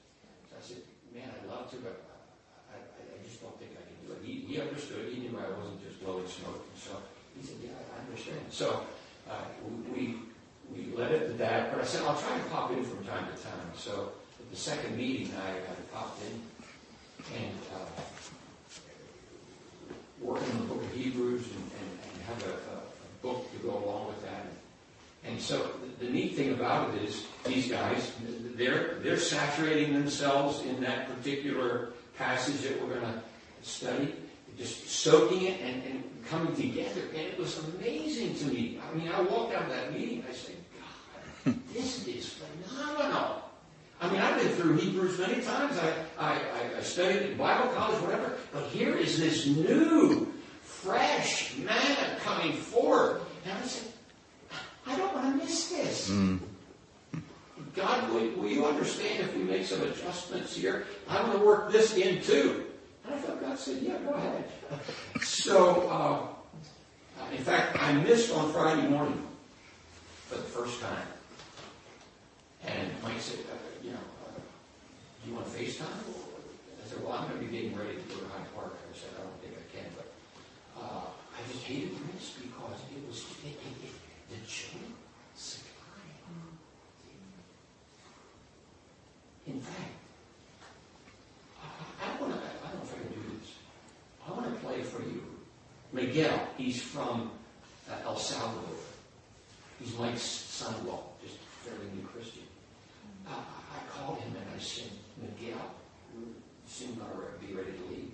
So 0.50 0.56
I 0.58 0.62
said, 0.62 0.82
man, 1.14 1.28
I'd 1.28 1.48
love 1.48 1.70
to, 1.70 1.76
but 1.76 2.04
I, 2.72 2.76
I, 2.76 3.20
I 3.20 3.24
just 3.26 3.42
don't 3.42 3.56
think 3.58 3.72
I 3.72 3.84
can 3.84 3.96
do 4.06 4.12
it. 4.12 4.20
He, 4.24 4.46
he 4.46 4.60
understood. 4.60 5.12
He 5.12 5.20
knew 5.20 5.36
I 5.36 5.50
wasn't 5.58 5.82
just 5.84 6.02
blowing 6.04 6.26
smoke. 6.28 6.64
And 6.72 6.82
so 6.82 6.92
he 7.38 7.46
said, 7.46 7.56
yeah, 7.62 7.76
I 7.96 8.06
understand. 8.06 8.40
So 8.50 8.84
we, 9.94 10.16
we 10.74 10.92
at 11.12 11.38
that. 11.38 11.72
But 11.72 11.80
I 11.80 11.84
said, 11.84 12.02
I'll 12.02 12.16
try 12.16 12.36
to 12.36 12.44
pop 12.44 12.70
in 12.72 12.84
from 12.84 13.04
time 13.04 13.26
to 13.26 13.42
time. 13.42 13.70
So 13.76 14.12
at 14.38 14.50
the 14.50 14.56
second 14.56 14.96
meeting, 14.96 15.30
I, 15.36 15.50
popped 15.92 16.20
in 16.22 16.40
and 17.34 17.58
uh, 17.74 18.00
working 20.20 20.50
on 20.52 20.58
the 20.58 20.74
book 20.74 20.82
of 20.82 20.92
Hebrews 20.92 21.42
and, 21.42 21.62
have 22.26 22.42
a, 22.42 22.76
book 23.22 23.50
to 23.52 23.58
go 23.58 23.70
along 23.70 24.08
with 24.08 24.22
that. 24.22 24.46
And 25.24 25.40
so 25.40 25.70
the, 26.00 26.08
neat 26.08 26.34
thing 26.34 26.52
about 26.52 26.94
it 26.94 27.02
is 27.02 27.24
these 27.44 27.68
guys, 27.68 28.12
they're, 28.56 28.94
they're 29.00 29.16
saturating 29.16 29.94
themselves 29.94 30.64
in 30.64 30.80
that 30.80 31.08
particular 31.08 31.90
passage 32.18 32.60
that 32.62 32.80
we're 32.80 32.94
going 32.94 33.00
to 33.00 33.22
study, 33.62 34.14
just 34.58 34.88
soaking 34.88 35.42
it 35.46 35.60
and 35.60 36.04
coming 36.28 36.54
together. 36.54 37.02
And 37.14 37.26
it 37.26 37.38
was 37.38 37.58
amazing 37.58 38.34
to 38.36 38.44
me. 38.46 38.80
I 38.80 38.96
mean, 38.96 39.08
I 39.08 39.20
walked 39.20 39.54
out 39.54 39.62
of 39.62 39.68
that 39.70 39.92
meeting, 39.92 40.24
I 40.28 40.32
said, 40.32 40.56
God, 41.44 41.58
this 41.72 42.06
is 42.06 42.34
phenomenal. 42.34 43.42
I 44.00 44.10
mean, 44.10 44.20
I've 44.20 44.40
been 44.40 44.52
through 44.52 44.76
Hebrews 44.76 45.18
many 45.18 45.42
times. 45.42 45.78
I, 45.78 45.92
I, 46.18 46.40
I 46.78 46.82
studied 46.82 47.30
in 47.30 47.38
Bible 47.38 47.72
college, 47.72 48.02
whatever. 48.02 48.36
But 48.52 48.64
here 48.64 48.94
is 48.94 49.18
this 49.18 49.46
new, 49.46 50.32
fresh 50.62 51.56
manna 51.56 52.18
coming 52.20 52.52
forth. 52.52 53.22
And 53.44 53.58
I 53.58 53.62
said, 53.62 53.92
I 54.86 54.96
don't 54.96 55.14
want 55.14 55.38
to 55.38 55.44
miss 55.44 55.70
this. 55.70 56.10
Mm. 56.10 56.40
God, 57.74 58.10
will, 58.10 58.28
will, 58.36 58.48
you 58.48 58.64
understand 58.66 59.24
if 59.24 59.36
we 59.36 59.42
make 59.42 59.64
some 59.64 59.82
adjustments 59.82 60.56
here? 60.56 60.86
I 61.08 61.22
want 61.22 61.38
to 61.38 61.44
work 61.44 61.72
this 61.72 61.94
in 61.96 62.22
too. 62.22 62.65
I 63.56 63.58
said, 63.58 63.80
yeah, 63.80 63.96
go 64.04 64.12
ahead. 64.12 64.44
so, 65.22 65.88
uh, 65.88 67.24
in 67.32 67.42
fact, 67.42 67.82
I 67.82 67.94
missed 67.94 68.30
on 68.34 68.52
Friday 68.52 68.86
morning 68.86 69.26
for 70.28 70.36
the 70.36 70.42
first 70.42 70.78
time. 70.82 71.08
And 72.66 72.90
Mike 73.02 73.18
said, 73.18 73.38
uh, 73.48 73.56
you 73.82 73.92
know, 73.92 73.96
uh, 73.96 74.38
do 75.24 75.30
you 75.30 75.36
want 75.36 75.46
FaceTime? 75.46 75.88
I 75.88 76.86
said, 76.86 77.02
well, 77.02 77.14
I'm 77.14 77.28
going 77.28 77.40
to 77.40 77.46
be 77.46 77.56
getting 77.56 77.74
ready 77.74 77.94
to 77.94 78.02
go 78.12 78.20
to 78.20 78.28
Hyde 78.28 78.54
Park. 78.54 78.76
I 78.76 78.92
said, 78.92 79.08
I 79.16 79.22
don't 79.24 79.40
think 79.40 79.54
I 79.56 79.64
can, 79.72 79.88
but 79.96 80.12
uh, 80.76 81.08
I 81.08 81.50
just 81.50 81.64
hated 81.64 81.96
the 81.96 82.12
miss 82.12 82.36
because 82.36 82.76
it 82.92 83.08
was 83.08 83.24
it, 83.42 83.56
it, 83.56 83.88
it, 83.88 83.92
the 84.28 84.36
joy 84.46 84.86
In 89.46 89.60
fact, 89.60 89.92
I, 91.62 91.66
I 92.04 92.20
want 92.20 92.34
to, 92.34 92.38
I 92.38 92.72
don't 92.72 92.78
know 92.78 92.82
if 92.82 92.94
I 92.94 92.98
can 92.98 93.08
do 93.14 93.38
this. 93.38 93.54
I 94.26 94.32
want 94.32 94.52
to 94.52 94.66
play 94.66 94.82
for 94.82 95.02
you. 95.02 95.22
Miguel, 96.16 96.48
he's 96.56 96.80
from 96.80 97.30
uh, 97.90 98.06
El 98.06 98.16
Salvador. 98.16 98.80
He's 99.78 99.98
Mike's 99.98 100.22
son-in-law, 100.22 101.02
just 101.22 101.36
fairly 101.60 101.92
new 101.94 102.08
Christian. 102.08 102.44
Uh, 103.28 103.32
I 103.36 103.78
called 103.92 104.16
him 104.20 104.32
and 104.32 104.46
I 104.48 104.58
said, 104.58 104.88
Miguel, 105.20 105.60
we're 106.14 106.32
soon 106.66 106.94
going 106.94 107.10
to 107.12 107.46
be 107.46 107.52
ready 107.52 107.76
to 107.76 107.84
leave. 107.92 108.12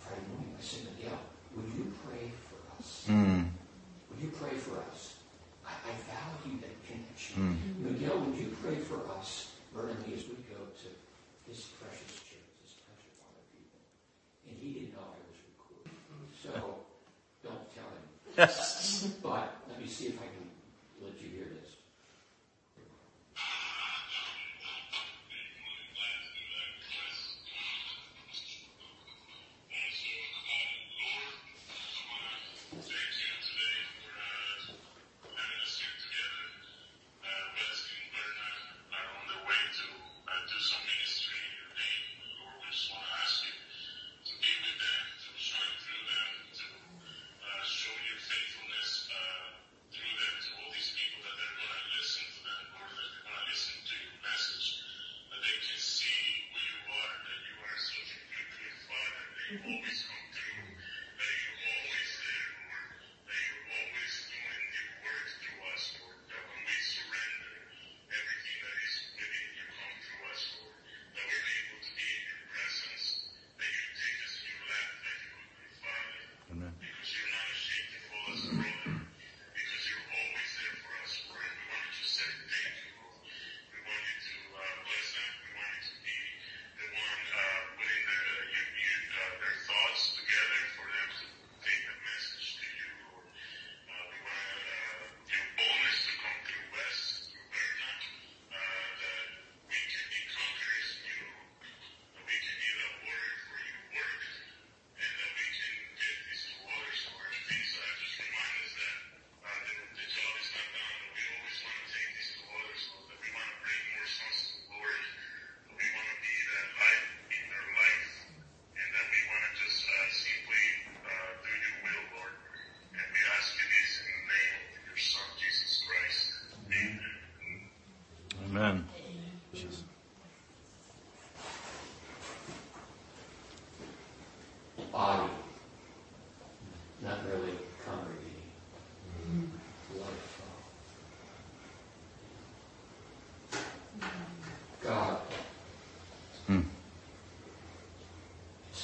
Friday 0.00 0.20
morning, 0.36 0.52
I 0.52 0.62
said, 0.62 0.84
Miguel, 0.92 1.16
would 1.56 1.72
you 1.72 1.90
pray 2.04 2.28
for 2.44 2.60
us? 2.76 3.06
Mm. 3.08 3.48
Would 4.10 4.20
you 4.20 4.28
pray 4.28 4.58
for 4.60 4.76
us? 4.92 5.16
I, 5.64 5.72
I 5.72 5.92
value 6.04 6.60
that 6.60 6.76
connection. 6.84 7.56
Mm. 7.56 7.88
Miguel, 7.88 8.18
would 8.20 8.36
you 8.36 8.54
pray 8.60 8.76
for 8.76 9.00
us, 9.16 9.56
Vernon, 9.72 9.96
as 10.12 10.28
we 10.28 10.36
go 10.52 10.60
to 10.60 10.88
this 11.48 11.72
precious 11.80 12.20
church, 12.20 12.52
this 12.60 12.76
precious 12.84 13.16
water 13.16 13.48
people? 13.56 13.80
And 14.44 14.60
he 14.60 14.76
didn't 14.76 14.92
know 14.92 15.08
I 15.08 15.24
was 15.24 15.40
recording. 15.56 15.96
So 16.36 16.84
don't 17.44 17.74
tell 18.36 19.13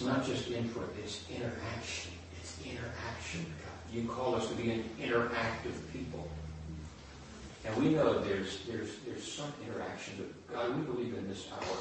It's 0.00 0.08
not 0.08 0.24
just 0.24 0.50
input, 0.50 0.96
it's 1.04 1.26
interaction. 1.28 2.12
It's 2.40 2.56
interaction. 2.64 3.44
You 3.92 4.08
call 4.08 4.34
us 4.34 4.48
to 4.48 4.54
be 4.54 4.70
an 4.70 4.84
interactive 4.98 5.74
people. 5.92 6.26
And 7.66 7.76
we 7.76 7.90
know 7.90 8.18
there's, 8.24 8.64
there's, 8.66 8.96
there's 9.04 9.30
some 9.30 9.52
interaction, 9.62 10.14
but 10.16 10.54
God, 10.54 10.74
we 10.74 10.84
believe 10.84 11.12
in 11.18 11.28
this 11.28 11.48
hour. 11.52 11.76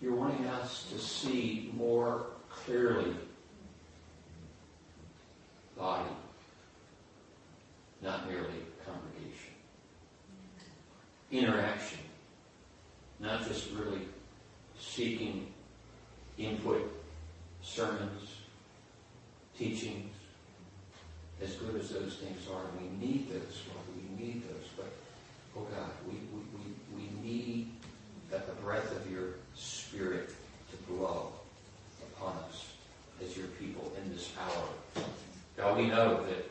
You're 0.00 0.14
wanting 0.14 0.46
us 0.46 0.86
to 0.92 1.00
see 1.00 1.72
more 1.76 2.26
clearly 2.48 3.12
body, 5.76 6.10
not 8.02 8.30
merely 8.30 8.46
congregation. 8.86 9.52
Interaction, 11.32 11.98
not 13.18 13.44
just 13.48 13.68
really 13.72 14.02
seeking 14.78 15.48
input, 16.38 17.01
sermons, 17.74 18.36
teachings, 19.56 20.12
as 21.42 21.54
good 21.54 21.74
as 21.80 21.88
those 21.88 22.16
things 22.16 22.46
are. 22.52 22.64
We 22.78 23.06
need 23.06 23.30
those, 23.30 23.62
Lord. 23.68 23.86
We 23.96 24.24
need 24.24 24.42
those. 24.42 24.68
But, 24.76 24.92
oh 25.56 25.66
God, 25.74 25.90
we, 26.06 26.14
we, 26.14 26.42
we, 26.54 27.02
we 27.02 27.28
need 27.28 27.72
that 28.30 28.46
the 28.46 28.60
breath 28.62 28.90
of 28.92 29.10
your 29.10 29.34
Spirit 29.54 30.30
to 30.70 30.76
blow 30.92 31.32
upon 32.14 32.36
us 32.48 32.72
as 33.24 33.36
your 33.36 33.46
people 33.58 33.92
in 34.02 34.12
this 34.12 34.30
hour. 34.38 35.04
God, 35.56 35.78
we 35.78 35.86
know 35.86 36.24
that, 36.26 36.50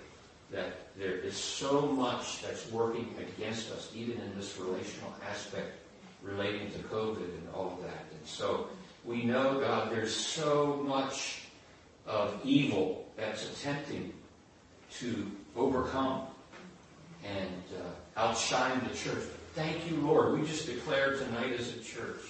that 0.52 0.98
there 0.98 1.18
is 1.18 1.36
so 1.36 1.82
much 1.82 2.42
that's 2.42 2.70
working 2.72 3.14
against 3.20 3.72
us, 3.72 3.92
even 3.96 4.20
in 4.22 4.38
this 4.38 4.58
relational 4.58 5.14
aspect 5.30 5.78
relating 6.24 6.72
to 6.72 6.78
COVID 6.80 7.18
and 7.18 7.48
all 7.54 7.78
of 7.78 7.84
that. 7.84 8.06
And 8.12 8.26
so 8.26 8.68
we 9.06 9.24
know, 9.24 9.60
God, 9.60 9.92
there's 9.92 10.16
so 10.16 10.84
much 10.86 11.44
of 12.06 12.40
evil 12.44 13.06
that's 13.18 13.46
attempting 13.46 14.14
to 15.00 15.32
overcome 15.56 16.24
and 17.24 17.64
uh, 17.78 18.20
outshine 18.20 18.82
the 18.88 18.96
church. 18.96 19.24
Thank 19.54 19.90
you, 19.90 19.98
Lord. 19.98 20.40
We 20.40 20.46
just 20.46 20.66
declare 20.66 21.16
tonight 21.18 21.54
as 21.54 21.76
a 21.76 21.80
church, 21.80 22.22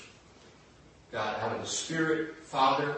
God, 1.12 1.40
out 1.40 1.56
of 1.56 1.62
the 1.62 1.68
Spirit, 1.68 2.38
Father, 2.44 2.96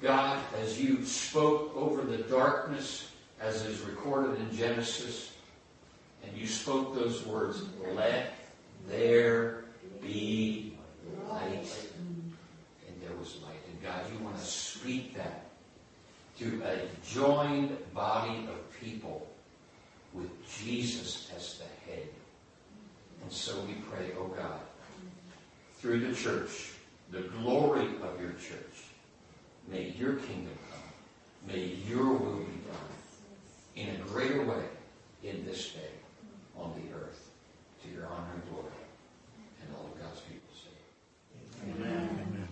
God, 0.00 0.42
as 0.60 0.80
you 0.80 1.04
spoke 1.04 1.76
over 1.76 2.02
the 2.02 2.18
darkness, 2.18 3.10
as 3.40 3.62
is 3.62 3.80
recorded 3.80 4.40
in 4.40 4.56
Genesis, 4.56 5.32
and 6.24 6.36
you 6.36 6.46
spoke 6.46 6.94
those 6.94 7.24
words, 7.26 7.62
let 7.94 8.34
there 8.88 9.64
be 10.00 10.76
light. 11.28 11.68
His 13.32 13.42
light. 13.42 13.60
And 13.70 13.82
God, 13.82 14.04
you 14.12 14.24
want 14.24 14.38
to 14.38 14.44
speak 14.44 15.14
that 15.16 15.44
to 16.38 16.62
a 16.64 16.78
joined 17.06 17.76
body 17.94 18.48
of 18.48 18.80
people 18.80 19.26
with 20.14 20.30
Jesus 20.48 21.30
as 21.36 21.58
the 21.58 21.90
head. 21.90 22.08
And 23.22 23.32
so 23.32 23.60
we 23.66 23.74
pray, 23.90 24.12
O 24.16 24.22
oh 24.22 24.28
God, 24.28 24.60
through 25.78 26.00
the 26.00 26.14
church, 26.14 26.72
the 27.10 27.22
glory 27.22 27.86
of 28.02 28.20
your 28.20 28.32
church, 28.32 28.84
may 29.68 29.90
your 29.98 30.14
kingdom 30.14 30.56
come. 30.70 31.52
May 31.54 31.76
your 31.88 32.12
will 32.12 32.38
be 32.38 32.60
done 32.66 32.88
in 33.76 33.88
a 33.88 33.98
greater 34.04 34.44
way 34.44 34.64
in 35.22 35.44
this 35.44 35.72
day 35.72 35.90
on 36.56 36.74
the 36.74 36.96
earth 36.96 37.30
to 37.82 37.90
your 37.90 38.06
honor 38.06 38.32
and 38.34 38.50
glory. 38.50 38.72
And 39.62 39.76
all 39.76 39.86
of 39.86 40.00
God's 40.00 40.20
people 40.20 40.52
say, 40.54 41.70
Amen. 41.70 42.26
Amen. 42.28 42.47